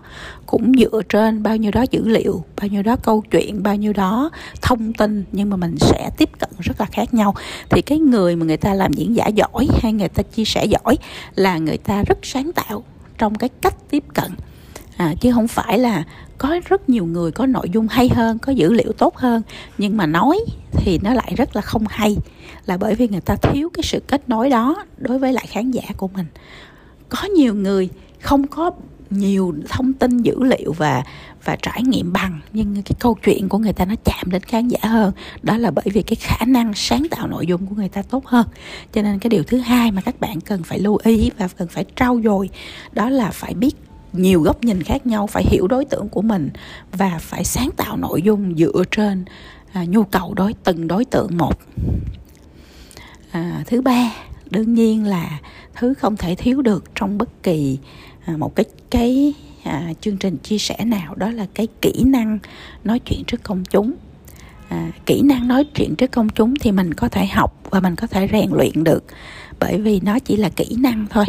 cũng 0.47 0.73
dựa 0.79 1.01
trên 1.09 1.43
bao 1.43 1.57
nhiêu 1.57 1.71
đó 1.71 1.85
dữ 1.91 2.09
liệu 2.09 2.45
bao 2.61 2.69
nhiêu 2.69 2.83
đó 2.83 2.97
câu 2.97 3.23
chuyện 3.31 3.63
bao 3.63 3.77
nhiêu 3.77 3.93
đó 3.93 4.31
thông 4.63 4.93
tin 4.93 5.25
nhưng 5.33 5.51
mà 5.51 5.57
mình 5.57 5.77
sẽ 5.79 6.11
tiếp 6.19 6.31
cận 6.39 6.51
rất 6.59 6.81
là 6.81 6.87
khác 6.87 7.15
nhau. 7.15 7.35
Thì 7.71 7.83
cái 7.83 7.99
người 7.99 8.37
mà 8.37 8.47
người 8.47 8.57
ta 8.57 8.75
làm 8.75 8.93
diễn 8.93 9.16
giả 9.17 9.27
giỏi 9.27 9.69
hay 9.83 9.93
người 9.93 10.09
ta 10.09 10.23
chia 10.23 10.45
sẻ 10.45 10.65
giỏi 10.65 10.99
là 11.35 11.59
người 11.59 11.79
ta 11.79 12.03
rất 12.03 12.19
sáng 12.23 12.53
tạo 12.53 12.85
trong 13.19 13.35
cái 13.35 13.49
cách 13.61 13.75
tiếp 13.91 14.05
cận. 14.15 14.31
À, 14.97 15.15
chứ 15.21 15.33
không 15.33 15.49
phải 15.49 15.79
là 15.79 16.05
có 16.39 16.61
rất 16.69 16.89
nhiều 16.89 17.07
người 17.07 17.31
có 17.31 17.47
nội 17.47 17.69
dung 17.73 17.89
hay 17.89 18.09
hơn 18.09 18.39
có 18.39 18.53
dữ 18.53 18.73
liệu 18.73 18.93
tốt 18.93 19.17
hơn. 19.17 19.43
Nhưng 19.79 19.97
mà 19.97 20.07
nói 20.07 20.39
thì 20.73 20.99
nó 21.03 21.15
lại 21.15 21.35
rất 21.37 21.57
là 21.57 21.63
không 21.63 21.85
hay 21.89 22.17
là 22.67 22.77
bởi 22.77 22.95
vì 22.95 23.09
người 23.09 23.21
ta 23.21 23.37
thiếu 23.37 23.69
cái 23.75 23.83
sự 23.83 24.01
kết 24.07 24.29
nối 24.29 24.51
đó 24.51 24.85
đối 24.99 25.19
với 25.19 25.33
lại 25.33 25.47
khán 25.49 25.71
giả 25.71 25.83
của 25.97 26.09
mình. 26.09 26.27
Có 27.09 27.29
nhiều 27.29 27.55
người 27.55 27.89
không 28.21 28.47
có 28.47 28.71
nhiều 29.11 29.55
thông 29.69 29.93
tin 29.93 30.19
dữ 30.19 30.43
liệu 30.43 30.73
và 30.73 31.03
và 31.45 31.57
trải 31.63 31.83
nghiệm 31.83 32.13
bằng 32.13 32.41
nhưng 32.53 32.83
cái 32.83 32.97
câu 32.99 33.17
chuyện 33.25 33.49
của 33.49 33.59
người 33.59 33.73
ta 33.73 33.85
nó 33.85 33.95
chạm 34.05 34.31
đến 34.31 34.43
khán 34.43 34.69
giả 34.69 34.79
hơn. 34.83 35.13
Đó 35.43 35.57
là 35.57 35.71
bởi 35.71 35.85
vì 35.93 36.03
cái 36.03 36.17
khả 36.17 36.45
năng 36.47 36.75
sáng 36.75 37.07
tạo 37.11 37.27
nội 37.27 37.47
dung 37.47 37.67
của 37.67 37.75
người 37.75 37.89
ta 37.89 38.03
tốt 38.03 38.27
hơn. 38.27 38.47
Cho 38.93 39.03
nên 39.03 39.19
cái 39.19 39.31
điều 39.31 39.43
thứ 39.43 39.59
hai 39.59 39.91
mà 39.91 40.03
các 40.03 40.21
bạn 40.21 40.41
cần 40.41 40.63
phải 40.63 40.79
lưu 40.79 40.99
ý 41.05 41.31
và 41.39 41.49
cần 41.49 41.69
phải 41.69 41.85
trau 41.97 42.21
dồi 42.25 42.51
đó 42.93 43.11
là 43.11 43.31
phải 43.31 43.55
biết 43.55 43.77
nhiều 44.13 44.41
góc 44.41 44.65
nhìn 44.65 44.83
khác 44.83 45.07
nhau 45.07 45.27
phải 45.27 45.45
hiểu 45.45 45.67
đối 45.69 45.85
tượng 45.85 46.09
của 46.09 46.23
mình 46.23 46.51
và 46.93 47.19
phải 47.21 47.45
sáng 47.45 47.71
tạo 47.77 47.97
nội 47.97 48.23
dung 48.23 48.57
dựa 48.57 48.83
trên 48.91 49.25
à, 49.73 49.85
nhu 49.85 50.03
cầu 50.05 50.35
đối 50.35 50.55
từng 50.65 50.89
đối 50.89 51.05
tượng 51.05 51.37
một. 51.37 51.61
À, 53.31 53.65
thứ 53.67 53.83
ba 53.83 54.13
đương 54.51 54.75
nhiên 54.75 55.05
là 55.05 55.39
thứ 55.75 55.95
không 55.95 56.17
thể 56.17 56.35
thiếu 56.35 56.63
được 56.63 56.85
trong 56.95 57.19
bất 57.19 57.43
kỳ 57.43 57.79
À, 58.27 58.37
một 58.37 58.57
cái 58.57 58.65
cái 58.91 59.35
à, 59.65 59.93
chương 60.01 60.17
trình 60.17 60.37
chia 60.37 60.59
sẻ 60.59 60.85
nào 60.85 61.15
đó 61.15 61.31
là 61.31 61.47
cái 61.55 61.69
kỹ 61.81 61.93
năng 62.07 62.39
nói 62.85 62.99
chuyện 62.99 63.25
trước 63.25 63.43
công 63.43 63.65
chúng. 63.65 63.93
À, 64.69 64.91
kỹ 65.07 65.23
năng 65.23 65.49
nói 65.49 65.65
chuyện 65.75 65.97
trước 65.97 66.11
công 66.11 66.29
chúng 66.29 66.55
thì 66.57 66.73
mình 66.73 66.95
có 66.95 67.09
thể 67.09 67.27
học 67.27 67.61
và 67.71 67.81
mình 67.81 67.97
có 67.97 68.07
thể 68.07 68.29
rèn 68.33 68.51
luyện 68.53 68.85
được 68.85 69.05
bởi 69.61 69.81
vì 69.81 70.01
nó 70.01 70.19
chỉ 70.19 70.37
là 70.37 70.49
kỹ 70.49 70.77
năng 70.79 71.07
thôi. 71.11 71.25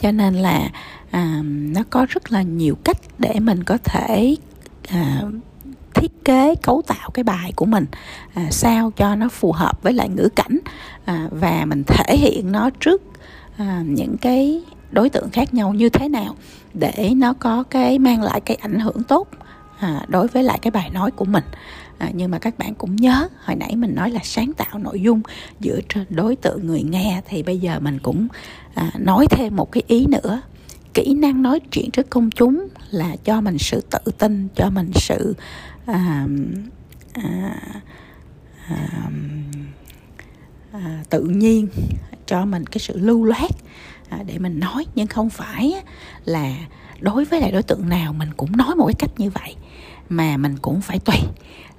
Cho 0.00 0.12
nên 0.12 0.34
là 0.34 0.70
à, 1.10 1.40
nó 1.44 1.82
có 1.90 2.06
rất 2.08 2.32
là 2.32 2.42
nhiều 2.42 2.76
cách 2.84 2.98
để 3.18 3.40
mình 3.40 3.64
có 3.64 3.78
thể 3.84 4.36
à, 4.88 5.22
thiết 5.94 6.24
kế 6.24 6.54
cấu 6.62 6.82
tạo 6.86 7.10
cái 7.10 7.24
bài 7.24 7.52
của 7.56 7.66
mình 7.66 7.86
à, 8.34 8.50
sao 8.50 8.92
cho 8.96 9.14
nó 9.14 9.28
phù 9.28 9.52
hợp 9.52 9.82
với 9.82 9.92
lại 9.92 10.08
ngữ 10.08 10.28
cảnh 10.36 10.58
à, 11.04 11.28
và 11.30 11.64
mình 11.64 11.82
thể 11.86 12.16
hiện 12.16 12.52
nó 12.52 12.70
trước 12.80 13.02
à, 13.56 13.82
những 13.86 14.16
cái 14.16 14.62
đối 14.90 15.10
tượng 15.10 15.30
khác 15.30 15.54
nhau 15.54 15.74
như 15.74 15.88
thế 15.88 16.08
nào 16.08 16.36
để 16.74 17.12
nó 17.16 17.32
có 17.32 17.62
cái 17.62 17.98
mang 17.98 18.22
lại 18.22 18.40
cái 18.40 18.56
ảnh 18.56 18.78
hưởng 18.78 19.02
tốt 19.02 19.28
à, 19.78 20.04
đối 20.08 20.28
với 20.28 20.42
lại 20.42 20.58
cái 20.62 20.70
bài 20.70 20.90
nói 20.90 21.10
của 21.10 21.24
mình. 21.24 21.44
À, 21.98 22.10
nhưng 22.14 22.30
mà 22.30 22.38
các 22.38 22.58
bạn 22.58 22.74
cũng 22.74 22.96
nhớ 22.96 23.28
hồi 23.44 23.56
nãy 23.56 23.76
mình 23.76 23.94
nói 23.94 24.10
là 24.10 24.20
sáng 24.22 24.52
tạo 24.52 24.78
nội 24.78 25.00
dung 25.00 25.22
dựa 25.60 25.80
trên 25.88 26.04
đối 26.10 26.36
tượng 26.36 26.66
người 26.66 26.82
nghe 26.82 27.22
thì 27.28 27.42
bây 27.42 27.58
giờ 27.58 27.80
mình 27.80 27.98
cũng 28.02 28.28
à, 28.74 28.90
nói 28.98 29.26
thêm 29.30 29.56
một 29.56 29.72
cái 29.72 29.82
ý 29.86 30.06
nữa. 30.06 30.40
Kỹ 30.94 31.14
năng 31.14 31.42
nói 31.42 31.60
chuyện 31.60 31.90
trước 31.90 32.10
công 32.10 32.30
chúng 32.30 32.68
là 32.90 33.16
cho 33.24 33.40
mình 33.40 33.58
sự 33.58 33.80
tự 33.80 34.12
tin 34.18 34.48
cho 34.54 34.70
mình 34.70 34.90
sự 34.94 35.34
à, 35.86 36.26
à, 37.12 37.54
à, 38.68 39.10
à, 40.72 41.02
tự 41.10 41.22
nhiên 41.22 41.68
cho 42.26 42.44
mình 42.44 42.66
cái 42.66 42.78
sự 42.78 42.98
lưu 42.98 43.24
loát. 43.24 43.50
À, 44.10 44.18
để 44.26 44.38
mình 44.38 44.60
nói 44.60 44.86
nhưng 44.94 45.06
không 45.06 45.30
phải 45.30 45.74
là 46.24 46.54
đối 47.00 47.24
với 47.24 47.40
lại 47.40 47.52
đối 47.52 47.62
tượng 47.62 47.88
nào 47.88 48.12
mình 48.12 48.28
cũng 48.36 48.56
nói 48.56 48.74
một 48.74 48.86
cái 48.86 48.94
cách 48.98 49.10
như 49.18 49.30
vậy 49.30 49.56
mà 50.08 50.36
mình 50.36 50.56
cũng 50.62 50.80
phải 50.80 50.98
tùy. 50.98 51.16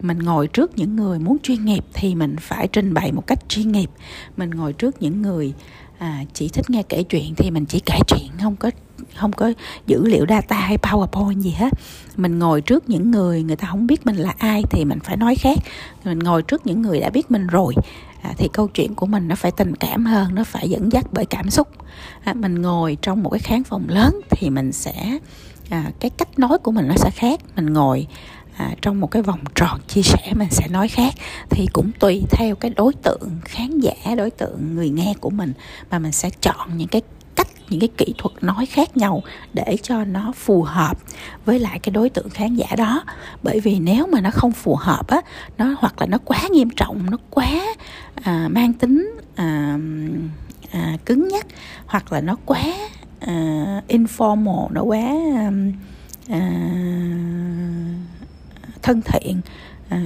Mình 0.01 0.19
ngồi 0.19 0.47
trước 0.47 0.77
những 0.77 0.95
người 0.95 1.19
muốn 1.19 1.37
chuyên 1.43 1.65
nghiệp 1.65 1.85
thì 1.93 2.15
mình 2.15 2.35
phải 2.39 2.67
trình 2.67 2.93
bày 2.93 3.11
một 3.11 3.27
cách 3.27 3.39
chuyên 3.49 3.71
nghiệp. 3.71 3.89
Mình 4.37 4.49
ngồi 4.49 4.73
trước 4.73 5.01
những 5.01 5.21
người 5.21 5.53
à, 5.97 6.23
chỉ 6.33 6.47
thích 6.47 6.69
nghe 6.69 6.83
kể 6.83 7.03
chuyện 7.03 7.35
thì 7.35 7.51
mình 7.51 7.65
chỉ 7.65 7.79
kể 7.79 7.99
chuyện 8.07 8.29
không 8.41 8.55
có 8.55 8.71
không 9.15 9.33
có 9.33 9.51
dữ 9.87 10.05
liệu 10.05 10.25
data 10.29 10.55
hay 10.55 10.77
powerpoint 10.77 11.39
gì 11.39 11.51
hết. 11.51 11.73
Mình 12.17 12.39
ngồi 12.39 12.61
trước 12.61 12.89
những 12.89 13.11
người 13.11 13.43
người 13.43 13.55
ta 13.55 13.67
không 13.67 13.87
biết 13.87 14.05
mình 14.05 14.15
là 14.15 14.33
ai 14.37 14.63
thì 14.69 14.85
mình 14.85 14.99
phải 14.99 15.17
nói 15.17 15.35
khác. 15.35 15.57
Mình 16.05 16.19
ngồi 16.19 16.43
trước 16.43 16.67
những 16.67 16.81
người 16.81 16.99
đã 16.99 17.09
biết 17.09 17.31
mình 17.31 17.47
rồi 17.47 17.75
à, 18.21 18.33
thì 18.37 18.49
câu 18.53 18.67
chuyện 18.67 18.95
của 18.95 19.05
mình 19.05 19.27
nó 19.27 19.35
phải 19.35 19.51
tình 19.51 19.75
cảm 19.75 20.05
hơn 20.05 20.35
nó 20.35 20.43
phải 20.43 20.69
dẫn 20.69 20.91
dắt 20.91 21.05
bởi 21.11 21.25
cảm 21.25 21.49
xúc. 21.49 21.67
À, 22.23 22.33
mình 22.33 22.61
ngồi 22.61 22.97
trong 23.01 23.23
một 23.23 23.29
cái 23.29 23.39
khán 23.39 23.63
phòng 23.63 23.85
lớn 23.87 24.21
thì 24.29 24.49
mình 24.49 24.71
sẽ 24.71 25.17
à, 25.69 25.91
cái 25.99 26.09
cách 26.09 26.39
nói 26.39 26.57
của 26.57 26.71
mình 26.71 26.87
nó 26.87 26.95
sẽ 26.97 27.09
khác. 27.09 27.39
Mình 27.55 27.73
ngồi 27.73 28.07
à, 28.57 28.75
trong 28.81 28.99
một 28.99 29.11
cái 29.11 29.21
vòng 29.21 29.39
tròn 29.55 29.79
chia 29.87 30.01
sẻ 30.01 30.33
mình 30.35 30.49
sẽ 30.51 30.67
nói 30.67 30.87
khác. 30.87 31.13
Thì 31.49 31.67
cũng 31.73 31.91
tùy 31.99 32.23
theo 32.29 32.55
cái 32.55 32.71
đối 32.75 32.93
tượng 32.93 33.29
khán 33.45 33.79
giả 33.79 34.15
đối 34.17 34.31
tượng 34.31 34.75
người 34.75 34.89
nghe 34.89 35.13
của 35.19 35.29
mình 35.29 35.53
mà 35.91 35.99
mình 35.99 36.11
sẽ 36.11 36.29
chọn 36.41 36.77
những 36.77 36.87
cái 36.87 37.01
những 37.69 37.79
cái 37.79 37.89
kỹ 37.97 38.13
thuật 38.17 38.43
nói 38.43 38.65
khác 38.65 38.97
nhau 38.97 39.23
để 39.53 39.77
cho 39.83 40.03
nó 40.03 40.31
phù 40.35 40.63
hợp 40.63 40.97
với 41.45 41.59
lại 41.59 41.79
cái 41.79 41.91
đối 41.91 42.09
tượng 42.09 42.29
khán 42.29 42.55
giả 42.55 42.67
đó. 42.77 43.03
Bởi 43.43 43.59
vì 43.59 43.79
nếu 43.79 44.07
mà 44.07 44.21
nó 44.21 44.31
không 44.31 44.51
phù 44.51 44.75
hợp 44.75 45.07
á 45.07 45.21
nó 45.57 45.75
hoặc 45.79 45.93
là 45.99 46.05
nó 46.05 46.17
quá 46.17 46.39
nghiêm 46.51 46.69
trọng 46.69 47.11
nó 47.11 47.17
quá 47.29 47.49
à, 48.15 48.47
mang 48.51 48.73
tính 48.73 49.19
à, 49.35 49.77
à, 50.71 50.97
cứng 51.05 51.27
nhắc 51.27 51.45
hoặc 51.85 52.11
là 52.11 52.21
nó 52.21 52.35
quá 52.45 52.63
à, 53.19 53.81
informal 53.87 54.67
nó 54.71 54.81
quá 54.81 55.03
à, 55.35 55.51
à 56.29 56.41
thân 58.81 59.01
thiện 59.01 59.41
à, 59.89 60.01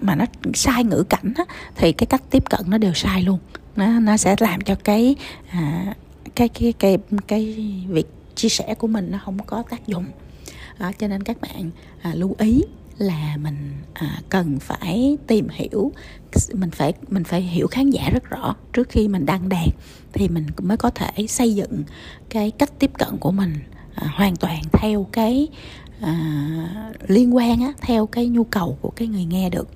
mà 0.00 0.14
nó 0.14 0.24
sai 0.54 0.84
ngữ 0.84 1.04
cảnh 1.08 1.32
á, 1.36 1.44
thì 1.74 1.92
cái 1.92 2.06
cách 2.06 2.22
tiếp 2.30 2.42
cận 2.50 2.60
nó 2.66 2.78
đều 2.78 2.94
sai 2.94 3.22
luôn. 3.22 3.38
Nó 3.76 3.86
nó 3.86 4.16
sẽ 4.16 4.36
làm 4.38 4.60
cho 4.60 4.74
cái 4.84 5.16
à, 5.50 5.94
cái 6.36 6.48
cái 6.48 6.72
cái 6.78 6.98
cái 7.26 7.56
việc 7.88 8.06
chia 8.34 8.48
sẻ 8.48 8.74
của 8.74 8.86
mình 8.86 9.10
nó 9.10 9.18
không 9.24 9.38
có 9.46 9.62
tác 9.70 9.86
dụng. 9.86 10.04
À, 10.78 10.92
cho 10.98 11.08
nên 11.08 11.22
các 11.22 11.40
bạn 11.40 11.70
à, 12.02 12.12
lưu 12.14 12.34
ý 12.38 12.62
là 12.98 13.36
mình 13.36 13.72
à, 13.92 14.20
cần 14.28 14.58
phải 14.60 15.18
tìm 15.26 15.48
hiểu 15.52 15.92
mình 16.52 16.70
phải 16.70 16.92
mình 17.08 17.24
phải 17.24 17.42
hiểu 17.42 17.66
khán 17.66 17.90
giả 17.90 18.10
rất 18.10 18.30
rõ 18.30 18.54
trước 18.72 18.88
khi 18.88 19.08
mình 19.08 19.26
đăng 19.26 19.48
đàn 19.48 19.68
thì 20.12 20.28
mình 20.28 20.46
mới 20.58 20.76
có 20.76 20.90
thể 20.90 21.26
xây 21.26 21.54
dựng 21.54 21.84
cái 22.28 22.50
cách 22.50 22.72
tiếp 22.78 22.90
cận 22.98 23.16
của 23.20 23.30
mình 23.30 23.54
à, 23.94 24.08
hoàn 24.14 24.36
toàn 24.36 24.62
theo 24.72 25.06
cái 25.12 25.48
à, 26.00 26.92
liên 27.08 27.36
quan 27.36 27.60
á, 27.60 27.72
theo 27.80 28.06
cái 28.06 28.28
nhu 28.28 28.44
cầu 28.44 28.78
của 28.80 28.90
cái 28.90 29.08
người 29.08 29.24
nghe 29.24 29.50
được 29.50 29.68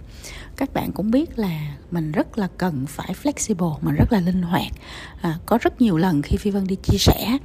các 0.60 0.74
bạn 0.74 0.92
cũng 0.92 1.10
biết 1.10 1.38
là 1.38 1.76
mình 1.90 2.12
rất 2.12 2.38
là 2.38 2.48
cần 2.58 2.86
phải 2.88 3.14
flexible 3.22 3.76
mình 3.82 3.94
rất 3.94 4.12
là 4.12 4.20
linh 4.20 4.42
hoạt. 4.42 4.72
À, 5.20 5.38
có 5.46 5.58
rất 5.62 5.80
nhiều 5.80 5.96
lần 5.96 6.22
khi 6.22 6.36
phi 6.36 6.50
vân 6.50 6.66
đi 6.66 6.76
chia 6.82 6.98
sẻ 6.98 7.38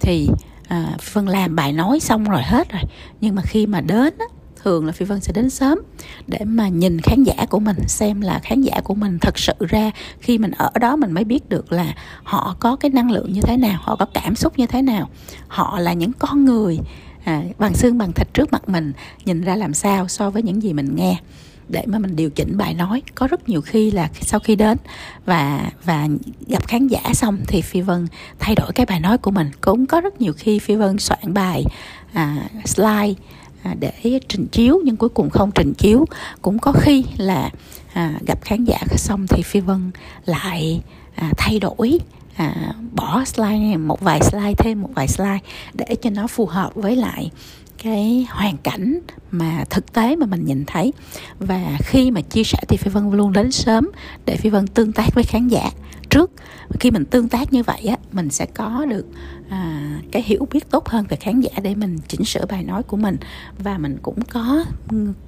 thì 0.00 0.28
à, 0.68 0.96
phi 1.00 1.10
vân 1.12 1.26
làm 1.26 1.56
bài 1.56 1.72
nói 1.72 2.00
xong 2.00 2.24
rồi 2.24 2.42
hết 2.42 2.72
rồi. 2.72 2.82
Nhưng 3.20 3.34
mà 3.34 3.42
khi 3.42 3.66
mà 3.66 3.80
đến 3.80 4.14
á, 4.18 4.24
thường 4.62 4.86
là 4.86 4.92
phi 4.92 5.04
vân 5.04 5.20
sẽ 5.20 5.32
đến 5.32 5.50
sớm 5.50 5.78
để 6.26 6.38
mà 6.44 6.68
nhìn 6.68 7.00
khán 7.00 7.22
giả 7.22 7.46
của 7.50 7.58
mình 7.58 7.76
xem 7.86 8.20
là 8.20 8.38
khán 8.38 8.62
giả 8.62 8.80
của 8.84 8.94
mình 8.94 9.18
thật 9.18 9.38
sự 9.38 9.54
ra 9.68 9.90
khi 10.20 10.38
mình 10.38 10.50
ở 10.50 10.70
đó 10.80 10.96
mình 10.96 11.12
mới 11.12 11.24
biết 11.24 11.48
được 11.48 11.72
là 11.72 11.94
họ 12.22 12.56
có 12.60 12.76
cái 12.76 12.90
năng 12.90 13.10
lượng 13.10 13.32
như 13.32 13.40
thế 13.40 13.56
nào 13.56 13.80
họ 13.82 13.96
có 13.96 14.06
cảm 14.14 14.34
xúc 14.34 14.58
như 14.58 14.66
thế 14.66 14.82
nào. 14.82 15.10
Họ 15.48 15.78
là 15.78 15.92
những 15.92 16.12
con 16.18 16.44
người 16.44 16.78
à, 17.24 17.42
bằng 17.58 17.74
xương 17.74 17.98
bằng 17.98 18.12
thịt 18.12 18.34
trước 18.34 18.52
mặt 18.52 18.68
mình 18.68 18.92
nhìn 19.24 19.40
ra 19.40 19.56
làm 19.56 19.74
sao 19.74 20.08
so 20.08 20.30
với 20.30 20.42
những 20.42 20.62
gì 20.62 20.72
mình 20.72 20.96
nghe 20.96 21.20
để 21.70 21.82
mà 21.86 21.98
mình 21.98 22.16
điều 22.16 22.30
chỉnh 22.30 22.56
bài 22.56 22.74
nói. 22.74 23.02
Có 23.14 23.26
rất 23.26 23.48
nhiều 23.48 23.60
khi 23.60 23.90
là 23.90 24.08
sau 24.20 24.40
khi 24.40 24.56
đến 24.56 24.78
và 25.24 25.70
và 25.84 26.08
gặp 26.46 26.66
khán 26.66 26.88
giả 26.88 27.00
xong 27.14 27.38
thì 27.48 27.62
phi 27.62 27.80
vân 27.80 28.06
thay 28.38 28.54
đổi 28.54 28.72
cái 28.74 28.86
bài 28.86 29.00
nói 29.00 29.18
của 29.18 29.30
mình. 29.30 29.50
Cũng 29.60 29.86
có 29.86 30.00
rất 30.00 30.20
nhiều 30.20 30.32
khi 30.36 30.58
phi 30.58 30.74
vân 30.74 30.98
soạn 30.98 31.34
bài 31.34 31.64
à, 32.12 32.48
slide 32.64 33.14
à, 33.62 33.74
để 33.80 34.20
trình 34.28 34.46
chiếu 34.46 34.80
nhưng 34.84 34.96
cuối 34.96 35.08
cùng 35.08 35.30
không 35.30 35.50
trình 35.54 35.74
chiếu. 35.74 36.04
Cũng 36.42 36.58
có 36.58 36.72
khi 36.72 37.04
là 37.16 37.50
à, 37.92 38.14
gặp 38.26 38.38
khán 38.42 38.64
giả 38.64 38.78
xong 38.96 39.26
thì 39.26 39.42
phi 39.42 39.60
vân 39.60 39.90
lại 40.24 40.80
à, 41.14 41.30
thay 41.36 41.58
đổi 41.58 41.98
à, 42.36 42.74
bỏ 42.92 43.24
slide 43.24 43.58
này 43.58 43.76
một 43.76 44.00
vài 44.00 44.20
slide 44.22 44.54
thêm 44.58 44.82
một 44.82 44.90
vài 44.94 45.08
slide 45.08 45.38
để 45.74 45.94
cho 46.02 46.10
nó 46.10 46.26
phù 46.26 46.46
hợp 46.46 46.74
với 46.74 46.96
lại 46.96 47.30
cái 47.82 48.26
hoàn 48.30 48.56
cảnh 48.56 49.00
mà 49.30 49.64
thực 49.70 49.92
tế 49.92 50.16
mà 50.16 50.26
mình 50.26 50.44
nhìn 50.44 50.64
thấy. 50.66 50.92
Và 51.38 51.76
khi 51.80 52.10
mà 52.10 52.20
chia 52.20 52.44
sẻ 52.44 52.58
thì 52.68 52.76
phi 52.76 52.90
vân 52.90 53.10
luôn 53.10 53.32
đến 53.32 53.52
sớm 53.52 53.90
để 54.26 54.36
phi 54.36 54.50
vân 54.50 54.66
tương 54.66 54.92
tác 54.92 55.14
với 55.14 55.24
khán 55.24 55.48
giả 55.48 55.70
trước. 56.10 56.30
Khi 56.80 56.90
mình 56.90 57.04
tương 57.04 57.28
tác 57.28 57.52
như 57.52 57.62
vậy 57.62 57.86
á 57.86 57.96
mình 58.12 58.30
sẽ 58.30 58.46
có 58.46 58.84
được 58.88 59.06
à, 59.48 59.90
cái 60.12 60.22
hiểu 60.22 60.48
biết 60.50 60.70
tốt 60.70 60.88
hơn 60.88 61.04
về 61.08 61.16
khán 61.16 61.40
giả 61.40 61.50
để 61.62 61.74
mình 61.74 61.98
chỉnh 62.08 62.24
sửa 62.24 62.46
bài 62.46 62.64
nói 62.64 62.82
của 62.82 62.96
mình. 62.96 63.16
Và 63.58 63.78
mình 63.78 63.98
cũng 64.02 64.24
có 64.32 64.64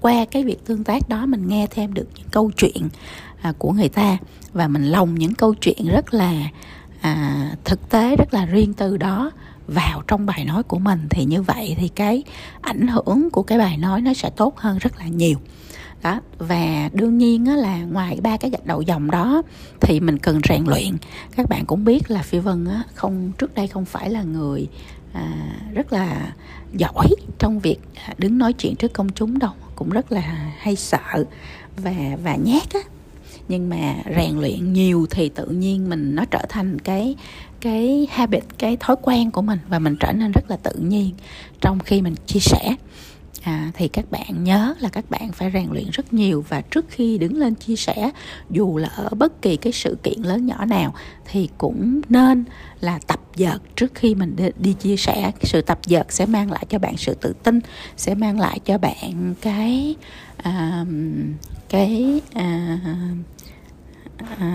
qua 0.00 0.24
cái 0.30 0.44
việc 0.44 0.64
tương 0.66 0.84
tác 0.84 1.08
đó 1.08 1.26
mình 1.26 1.48
nghe 1.48 1.66
thêm 1.70 1.94
được 1.94 2.08
những 2.16 2.28
câu 2.30 2.50
chuyện 2.56 2.88
à, 3.42 3.52
của 3.58 3.72
người 3.72 3.88
ta. 3.88 4.18
Và 4.52 4.68
mình 4.68 4.84
lồng 4.84 5.14
những 5.14 5.34
câu 5.34 5.54
chuyện 5.54 5.88
rất 5.92 6.14
là 6.14 6.32
à, 7.00 7.50
thực 7.64 7.90
tế 7.90 8.16
rất 8.16 8.34
là 8.34 8.46
riêng 8.46 8.74
tư 8.74 8.96
đó 8.96 9.30
vào 9.66 10.02
trong 10.06 10.26
bài 10.26 10.44
nói 10.44 10.62
của 10.62 10.78
mình 10.78 11.06
thì 11.10 11.24
như 11.24 11.42
vậy 11.42 11.74
thì 11.78 11.88
cái 11.88 12.22
ảnh 12.60 12.88
hưởng 12.88 13.30
của 13.30 13.42
cái 13.42 13.58
bài 13.58 13.76
nói 13.76 14.00
nó 14.00 14.14
sẽ 14.14 14.30
tốt 14.30 14.58
hơn 14.58 14.78
rất 14.78 14.98
là 14.98 15.06
nhiều. 15.06 15.38
Đó 16.02 16.20
và 16.38 16.90
đương 16.92 17.18
nhiên 17.18 17.46
á, 17.46 17.56
là 17.56 17.78
ngoài 17.78 18.18
ba 18.22 18.36
cái 18.36 18.50
gạch 18.50 18.66
đầu 18.66 18.82
dòng 18.82 19.10
đó 19.10 19.42
thì 19.80 20.00
mình 20.00 20.18
cần 20.18 20.40
rèn 20.48 20.64
luyện. 20.64 20.96
Các 21.36 21.48
bạn 21.48 21.66
cũng 21.66 21.84
biết 21.84 22.10
là 22.10 22.22
phi 22.22 22.38
vân 22.38 22.64
á, 22.64 22.82
không 22.94 23.32
trước 23.38 23.54
đây 23.54 23.66
không 23.66 23.84
phải 23.84 24.10
là 24.10 24.22
người 24.22 24.68
à, 25.12 25.30
rất 25.74 25.92
là 25.92 26.32
giỏi 26.72 27.08
trong 27.38 27.60
việc 27.60 27.78
à, 28.06 28.14
đứng 28.18 28.38
nói 28.38 28.52
chuyện 28.52 28.76
trước 28.76 28.92
công 28.92 29.08
chúng 29.12 29.38
đâu 29.38 29.52
cũng 29.76 29.90
rất 29.90 30.12
là 30.12 30.52
hay 30.58 30.76
sợ 30.76 31.24
và 31.76 32.16
và 32.24 32.36
nhát 32.36 32.72
á 32.74 32.80
nhưng 33.48 33.68
mà 33.68 33.94
rèn 34.16 34.40
luyện 34.40 34.72
nhiều 34.72 35.06
thì 35.10 35.28
tự 35.28 35.46
nhiên 35.46 35.88
mình, 35.88 36.14
nó 36.14 36.24
trở 36.24 36.42
thành 36.48 36.78
cái 36.78 37.16
cái 37.60 38.06
habit, 38.10 38.44
cái 38.58 38.76
thói 38.80 38.96
quen 39.02 39.30
của 39.30 39.42
mình 39.42 39.58
và 39.68 39.78
mình 39.78 39.96
trở 40.00 40.12
nên 40.12 40.32
rất 40.32 40.50
là 40.50 40.56
tự 40.56 40.72
nhiên 40.78 41.10
trong 41.60 41.78
khi 41.78 42.02
mình 42.02 42.14
chia 42.26 42.40
sẻ 42.40 42.74
à, 43.42 43.70
thì 43.74 43.88
các 43.88 44.10
bạn 44.10 44.44
nhớ 44.44 44.74
là 44.78 44.88
các 44.88 45.10
bạn 45.10 45.32
phải 45.32 45.50
rèn 45.54 45.66
luyện 45.70 45.90
rất 45.92 46.12
nhiều 46.12 46.44
và 46.48 46.60
trước 46.60 46.86
khi 46.88 47.18
đứng 47.18 47.36
lên 47.36 47.54
chia 47.54 47.76
sẻ 47.76 48.10
dù 48.50 48.78
là 48.78 48.88
ở 48.88 49.08
bất 49.08 49.42
kỳ 49.42 49.56
cái 49.56 49.72
sự 49.72 49.96
kiện 50.02 50.22
lớn 50.22 50.46
nhỏ 50.46 50.64
nào 50.64 50.94
thì 51.24 51.48
cũng 51.58 52.00
nên 52.08 52.44
là 52.80 52.98
tập 53.06 53.20
dợt 53.36 53.58
trước 53.76 53.94
khi 53.94 54.14
mình 54.14 54.36
đi, 54.36 54.44
đi 54.58 54.72
chia 54.72 54.96
sẻ. 54.96 55.32
Sự 55.42 55.60
tập 55.60 55.78
dợt 55.86 56.12
sẽ 56.12 56.26
mang 56.26 56.50
lại 56.50 56.66
cho 56.68 56.78
bạn 56.78 56.96
sự 56.96 57.14
tự 57.14 57.32
tin 57.42 57.60
sẽ 57.96 58.14
mang 58.14 58.40
lại 58.40 58.58
cho 58.64 58.78
bạn 58.78 59.34
cái 59.40 59.94
à, 60.36 60.84
cái 61.68 62.20
à, 62.34 62.78
à, 64.38 64.48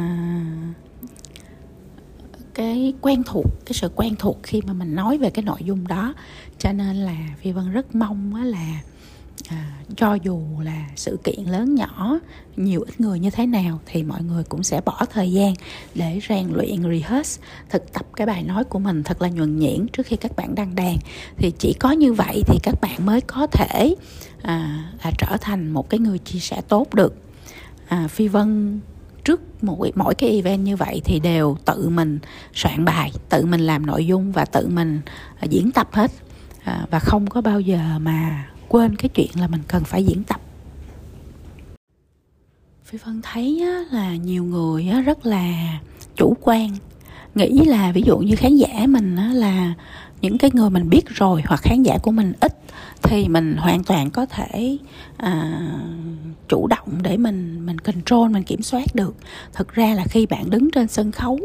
cái 2.58 2.94
quen 3.02 3.24
thuộc 3.26 3.46
cái 3.66 3.74
sự 3.74 3.90
quen 3.96 4.16
thuộc 4.20 4.40
khi 4.44 4.62
mà 4.68 4.74
mình 4.74 4.96
nói 4.96 5.18
về 5.18 5.30
cái 5.30 5.44
nội 5.44 5.60
dung 5.64 5.88
đó. 5.88 6.14
Cho 6.58 6.72
nên 6.72 6.96
là 6.96 7.16
phi 7.42 7.52
vân 7.52 7.72
rất 7.72 7.96
mong 7.96 8.36
là 8.36 8.82
à, 9.50 9.72
cho 9.96 10.14
dù 10.14 10.42
là 10.64 10.88
sự 10.96 11.20
kiện 11.24 11.44
lớn 11.46 11.76
nhỏ 11.76 12.20
nhiều 12.56 12.82
ít 12.82 13.02
người 13.02 13.20
như 13.20 13.30
thế 13.30 13.46
nào 13.46 13.80
thì 13.86 14.04
mọi 14.04 14.24
người 14.24 14.44
cũng 14.44 14.64
sẽ 14.64 14.82
bỏ 14.86 15.06
thời 15.14 15.32
gian 15.32 15.54
để 15.96 16.20
rèn 16.30 16.48
luyện 16.54 16.84
rehearse 16.84 17.42
thực 17.70 17.94
tập 17.94 18.06
cái 18.16 18.28
bài 18.28 18.44
nói 18.44 18.64
của 18.64 18.80
mình 18.80 19.04
thật 19.04 19.22
là 19.22 19.30
nhuần 19.30 19.60
nhuyễn 19.60 19.88
trước 19.88 20.06
khi 20.06 20.16
các 20.16 20.36
bạn 20.36 20.56
đăng 20.56 20.76
đàn. 20.76 20.98
Thì 21.38 21.52
chỉ 21.60 21.74
có 21.80 21.92
như 21.92 22.14
vậy 22.14 22.44
thì 22.48 22.60
các 22.64 22.82
bạn 22.82 23.06
mới 23.06 23.22
có 23.22 23.48
thể 23.48 23.96
à, 24.42 24.90
là 25.04 25.12
trở 25.18 25.38
thành 25.42 25.70
một 25.72 25.90
cái 25.90 26.00
người 26.00 26.18
chia 26.18 26.40
sẻ 26.40 26.62
tốt 26.68 26.94
được. 26.94 27.16
À, 27.88 28.08
phi 28.08 28.28
vân 28.28 28.80
trước 29.28 29.64
mỗi 29.64 29.92
mỗi 29.96 30.16
cái 30.16 30.30
event 30.30 30.64
như 30.64 30.76
vậy 30.76 31.02
thì 31.06 31.20
đều 31.20 31.58
tự 31.66 31.90
mình 31.90 32.20
soạn 32.54 32.86
bài 32.86 33.12
tự 33.30 33.46
mình 33.46 33.62
làm 33.62 33.86
nội 33.86 34.06
dung 34.06 34.32
và 34.32 34.46
tự 34.46 34.68
mình 34.68 35.02
à, 35.40 35.46
diễn 35.50 35.72
tập 35.72 35.90
hết. 35.92 36.12
À, 36.64 36.86
và 36.90 37.00
không 37.00 37.28
có 37.28 37.42
bao 37.42 37.60
giờ 37.60 37.80
mà 38.02 38.48
quên 38.68 38.96
cái 38.96 39.10
chuyện 39.10 39.30
là 39.36 39.48
mình 39.48 39.62
cần 39.68 39.84
phải 39.84 40.04
diễn 40.04 40.24
tập. 40.24 40.42
Phi 42.86 42.98
vân 43.06 43.22
thấy 43.24 43.62
á, 43.62 43.84
là 43.92 44.16
nhiều 44.16 44.44
người 44.44 44.90
á, 44.90 45.02
rất 45.02 45.26
là 45.26 45.80
chủ 46.16 46.38
quan. 46.42 46.70
Nghĩ 47.36 47.66
là 47.66 47.92
ví 47.92 48.02
dụ 48.02 48.18
như 48.18 48.36
khán 48.36 48.56
giả 48.56 48.86
mình 48.88 49.16
á, 49.16 49.30
là 49.34 49.74
những 50.22 50.38
cái 50.38 50.52
người 50.54 50.70
mình 50.70 50.90
biết 50.90 51.10
rồi 51.10 51.42
hoặc 51.46 51.62
khán 51.62 51.84
giả 51.84 51.98
của 51.98 52.12
mình 52.12 52.34
ít 52.40 52.54
thì 53.04 53.28
mình 53.28 53.56
hoàn 53.58 53.84
toàn 53.84 54.10
có 54.10 54.26
thể 54.26 54.78
à, 55.18 55.62
chủ 56.48 56.68
động 56.68 57.00
để 57.02 57.18
mình 57.18 57.66
mình 57.66 57.80
control 57.80 58.32
mình 58.32 58.44
kiểm 58.44 58.62
soát 58.62 58.96
được. 58.96 59.16
Thực 59.54 59.74
ra 59.74 59.94
là 59.94 60.04
khi 60.04 60.26
bạn 60.26 60.50
đứng 60.50 60.72
trên 60.72 60.88
sân 60.88 61.12
khấu 61.12 61.40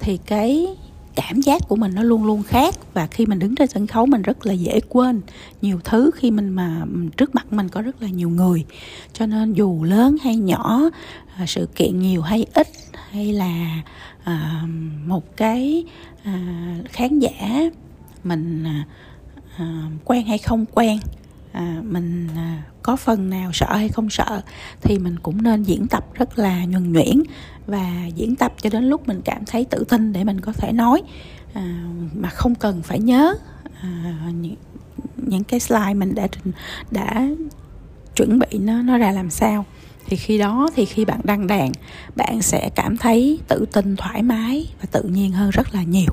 thì 0.00 0.16
cái 0.16 0.66
cảm 1.14 1.40
giác 1.40 1.62
của 1.68 1.76
mình 1.76 1.94
nó 1.94 2.02
luôn 2.02 2.24
luôn 2.24 2.42
khác 2.42 2.74
và 2.94 3.06
khi 3.06 3.26
mình 3.26 3.38
đứng 3.38 3.54
trên 3.54 3.68
sân 3.68 3.86
khấu 3.86 4.06
mình 4.06 4.22
rất 4.22 4.46
là 4.46 4.52
dễ 4.52 4.80
quên 4.88 5.20
nhiều 5.62 5.80
thứ 5.84 6.10
khi 6.14 6.30
mình 6.30 6.48
mà 6.48 6.84
trước 7.16 7.34
mặt 7.34 7.52
mình 7.52 7.68
có 7.68 7.82
rất 7.82 8.02
là 8.02 8.08
nhiều 8.08 8.28
người. 8.28 8.64
Cho 9.12 9.26
nên 9.26 9.52
dù 9.52 9.84
lớn 9.84 10.16
hay 10.22 10.36
nhỏ 10.36 10.90
à, 11.36 11.46
sự 11.46 11.68
kiện 11.76 12.00
nhiều 12.00 12.22
hay 12.22 12.46
ít 12.54 12.68
hay 13.10 13.32
là 13.32 13.82
à, 14.24 14.62
một 15.06 15.36
cái 15.36 15.84
à, 16.24 16.76
khán 16.92 17.18
giả 17.18 17.70
mình 18.26 18.64
à, 18.64 18.84
à, 19.58 19.82
quen 20.04 20.26
hay 20.26 20.38
không 20.38 20.64
quen 20.74 20.98
à, 21.52 21.80
mình 21.82 22.28
à, 22.36 22.62
có 22.82 22.96
phần 22.96 23.30
nào 23.30 23.50
sợ 23.52 23.76
hay 23.76 23.88
không 23.88 24.10
sợ 24.10 24.42
thì 24.80 24.98
mình 24.98 25.18
cũng 25.18 25.42
nên 25.42 25.62
diễn 25.62 25.86
tập 25.86 26.04
rất 26.14 26.38
là 26.38 26.64
nhuần 26.64 26.92
nhuyễn 26.92 27.22
và 27.66 28.06
diễn 28.14 28.36
tập 28.36 28.54
cho 28.62 28.70
đến 28.70 28.84
lúc 28.84 29.08
mình 29.08 29.20
cảm 29.24 29.44
thấy 29.44 29.64
tự 29.64 29.84
tin 29.88 30.12
để 30.12 30.24
mình 30.24 30.40
có 30.40 30.52
thể 30.52 30.72
nói. 30.72 31.02
À, 31.54 31.84
mà 32.14 32.28
không 32.28 32.54
cần 32.54 32.82
phải 32.82 32.98
nhớ 32.98 33.34
à, 33.80 34.14
những, 34.40 34.54
những 35.16 35.44
cái 35.44 35.60
slide 35.60 35.94
mình 35.94 36.14
đã 36.14 36.28
đã 36.90 37.28
chuẩn 38.16 38.38
bị 38.38 38.58
nó 38.58 38.82
nó 38.82 38.98
ra 38.98 39.10
làm 39.10 39.30
sao. 39.30 39.64
Thì 40.06 40.16
khi 40.16 40.38
đó 40.38 40.70
thì 40.76 40.84
khi 40.84 41.04
bạn 41.04 41.20
đăng 41.24 41.46
đàn 41.46 41.72
bạn 42.16 42.42
sẽ 42.42 42.70
cảm 42.74 42.96
thấy 42.96 43.38
tự 43.48 43.66
tin 43.72 43.96
thoải 43.96 44.22
mái 44.22 44.66
và 44.80 44.86
tự 44.92 45.02
nhiên 45.02 45.32
hơn 45.32 45.50
rất 45.50 45.74
là 45.74 45.82
nhiều 45.82 46.12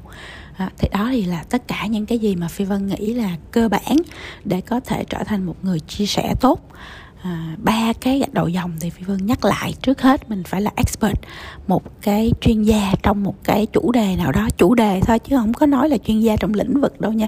đó, 0.61 0.69
thì 0.77 0.87
đó 0.91 1.07
thì 1.11 1.25
là 1.25 1.43
tất 1.49 1.67
cả 1.67 1.85
những 1.85 2.05
cái 2.05 2.19
gì 2.19 2.35
mà 2.35 2.47
phi 2.47 2.65
vân 2.65 2.87
nghĩ 2.87 3.13
là 3.13 3.37
cơ 3.51 3.69
bản 3.69 3.97
để 4.45 4.61
có 4.61 4.79
thể 4.79 5.03
trở 5.09 5.23
thành 5.23 5.43
một 5.45 5.55
người 5.63 5.79
chia 5.79 6.05
sẻ 6.05 6.35
tốt. 6.41 6.69
À, 7.23 7.55
ba 7.57 7.93
cái 8.01 8.19
gạch 8.19 8.33
đầu 8.33 8.47
dòng 8.47 8.71
thì 8.79 8.89
phi 8.89 9.03
vân 9.03 9.25
nhắc 9.25 9.45
lại 9.45 9.73
trước 9.81 10.01
hết 10.01 10.29
mình 10.29 10.43
phải 10.43 10.61
là 10.61 10.71
expert 10.75 11.19
một 11.67 12.01
cái 12.01 12.31
chuyên 12.41 12.63
gia 12.63 12.93
trong 13.03 13.23
một 13.23 13.35
cái 13.43 13.65
chủ 13.65 13.91
đề 13.91 14.15
nào 14.15 14.31
đó 14.31 14.47
chủ 14.57 14.75
đề 14.75 15.01
thôi 15.05 15.19
chứ 15.19 15.35
không 15.35 15.53
có 15.53 15.65
nói 15.65 15.89
là 15.89 15.97
chuyên 15.97 16.19
gia 16.19 16.35
trong 16.35 16.53
lĩnh 16.53 16.81
vực 16.81 17.01
đâu 17.01 17.11
nha. 17.11 17.27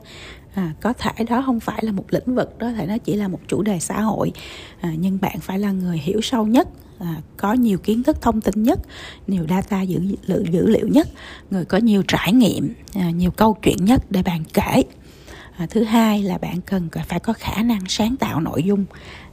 À, 0.55 0.73
có 0.81 0.93
thể 0.93 1.23
đó 1.23 1.43
không 1.45 1.59
phải 1.59 1.79
là 1.81 1.91
một 1.91 2.05
lĩnh 2.09 2.35
vực 2.35 2.57
đó 2.57 2.71
thể 2.77 2.85
nó 2.85 2.97
chỉ 2.97 3.15
là 3.15 3.27
một 3.27 3.39
chủ 3.47 3.61
đề 3.61 3.79
xã 3.79 4.01
hội. 4.01 4.31
À, 4.81 4.93
nhưng 4.97 5.17
bạn 5.21 5.39
phải 5.39 5.59
là 5.59 5.71
người 5.71 5.97
hiểu 5.97 6.21
sâu 6.21 6.47
nhất 6.47 6.67
à, 7.03 7.21
có 7.37 7.53
nhiều 7.53 7.77
kiến 7.77 8.03
thức 8.03 8.21
thông 8.21 8.41
tin 8.41 8.63
nhất 8.63 8.79
nhiều 9.27 9.45
data 9.49 9.81
dữ 9.81 9.99
liệu 10.27 10.43
dữ 10.51 10.67
liệu 10.67 10.87
nhất 10.87 11.07
người 11.51 11.65
có 11.65 11.77
nhiều 11.77 12.03
trải 12.07 12.33
nghiệm 12.33 12.73
à, 12.93 13.09
nhiều 13.09 13.31
câu 13.31 13.57
chuyện 13.61 13.85
nhất 13.85 14.03
để 14.09 14.23
bạn 14.23 14.43
kể. 14.53 14.83
À, 15.57 15.67
thứ 15.69 15.83
hai 15.83 16.23
là 16.23 16.37
bạn 16.37 16.61
cần 16.61 16.89
phải 17.07 17.19
có 17.19 17.33
khả 17.33 17.63
năng 17.63 17.81
sáng 17.87 18.15
tạo 18.17 18.39
nội 18.39 18.63
dung 18.63 18.85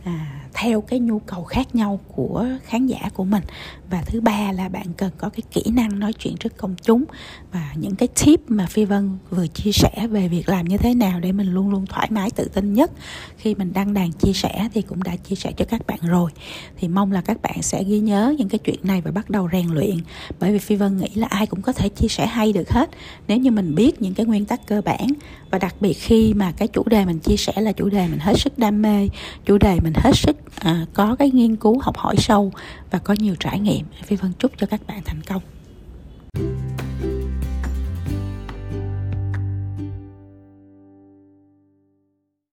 à, 0.04 0.42
theo 0.52 0.80
cái 0.80 0.98
nhu 0.98 1.18
cầu 1.18 1.44
khác 1.44 1.74
nhau 1.74 2.00
của 2.14 2.46
khán 2.64 2.86
giả 2.86 3.00
của 3.14 3.24
mình 3.24 3.42
và 3.90 4.02
thứ 4.06 4.20
ba 4.20 4.52
là 4.52 4.68
bạn 4.68 4.86
cần 4.96 5.10
có 5.18 5.28
cái 5.28 5.42
kỹ 5.52 5.70
năng 5.70 5.98
nói 5.98 6.12
chuyện 6.12 6.36
trước 6.36 6.56
công 6.56 6.74
chúng. 6.82 7.04
Và 7.52 7.72
những 7.74 7.94
cái 7.94 8.08
tip 8.24 8.50
mà 8.50 8.66
phi 8.66 8.84
vân 8.84 9.18
vừa 9.30 9.46
chia 9.46 9.72
sẻ 9.72 10.06
về 10.10 10.28
việc 10.28 10.48
làm 10.48 10.68
như 10.68 10.76
thế 10.76 10.94
nào 10.94 11.20
để 11.20 11.32
mình 11.32 11.54
luôn 11.54 11.70
luôn 11.70 11.86
thoải 11.86 12.08
mái 12.10 12.30
tự 12.30 12.44
tin 12.44 12.72
nhất. 12.72 12.90
Khi 13.36 13.54
mình 13.54 13.72
đăng 13.72 13.94
đàn 13.94 14.12
chia 14.12 14.32
sẻ 14.32 14.68
thì 14.74 14.82
cũng 14.82 15.02
đã 15.02 15.16
chia 15.16 15.36
sẻ 15.36 15.52
cho 15.56 15.64
các 15.64 15.86
bạn 15.86 15.98
rồi. 16.02 16.30
Thì 16.76 16.88
mong 16.88 17.12
là 17.12 17.20
các 17.20 17.42
bạn 17.42 17.62
sẽ 17.62 17.84
ghi 17.84 17.98
nhớ 17.98 18.34
những 18.38 18.48
cái 18.48 18.58
chuyện 18.58 18.78
này 18.82 19.00
và 19.00 19.10
bắt 19.10 19.30
đầu 19.30 19.48
rèn 19.52 19.66
luyện. 19.68 19.96
Bởi 20.40 20.52
vì 20.52 20.58
phi 20.58 20.76
vân 20.76 20.98
nghĩ 20.98 21.08
là 21.14 21.26
ai 21.26 21.46
cũng 21.46 21.62
có 21.62 21.72
thể 21.72 21.88
chia 21.88 22.08
sẻ 22.08 22.26
hay 22.26 22.52
được 22.52 22.70
hết 22.70 22.90
nếu 23.28 23.38
như 23.38 23.50
mình 23.50 23.74
biết 23.74 24.02
những 24.02 24.14
cái 24.14 24.26
nguyên 24.26 24.44
tắc 24.44 24.66
cơ 24.66 24.80
bản. 24.80 25.06
Và 25.50 25.58
đặc 25.58 25.74
biệt 25.80 25.94
khi 25.94 26.34
mà 26.34 26.52
cái 26.52 26.68
chủ 26.68 26.82
đề 26.86 27.04
mình 27.04 27.18
chia 27.18 27.36
sẻ 27.36 27.52
là 27.56 27.72
chủ 27.72 27.88
đề 27.88 28.08
mình 28.08 28.18
hết 28.18 28.34
sức 28.36 28.58
đam 28.58 28.82
mê 28.82 29.08
chủ 29.44 29.58
đề 29.58 29.80
mình 29.80 29.92
hết 29.96 30.12
sức 30.14 30.36
à, 30.58 30.86
có 30.94 31.16
cái 31.16 31.30
nghiên 31.30 31.56
cứu 31.56 31.78
học 31.78 31.96
hỏi 31.96 32.16
sâu 32.18 32.52
và 32.90 32.98
có 32.98 33.14
nhiều 33.18 33.34
trải 33.40 33.60
nghiệm. 33.60 33.86
Phi 34.04 34.16
vân 34.16 34.32
chúc 34.38 34.52
cho 34.56 34.66
các 34.66 34.80
bạn 34.86 35.00
thành 35.04 35.20
công. 35.26 35.42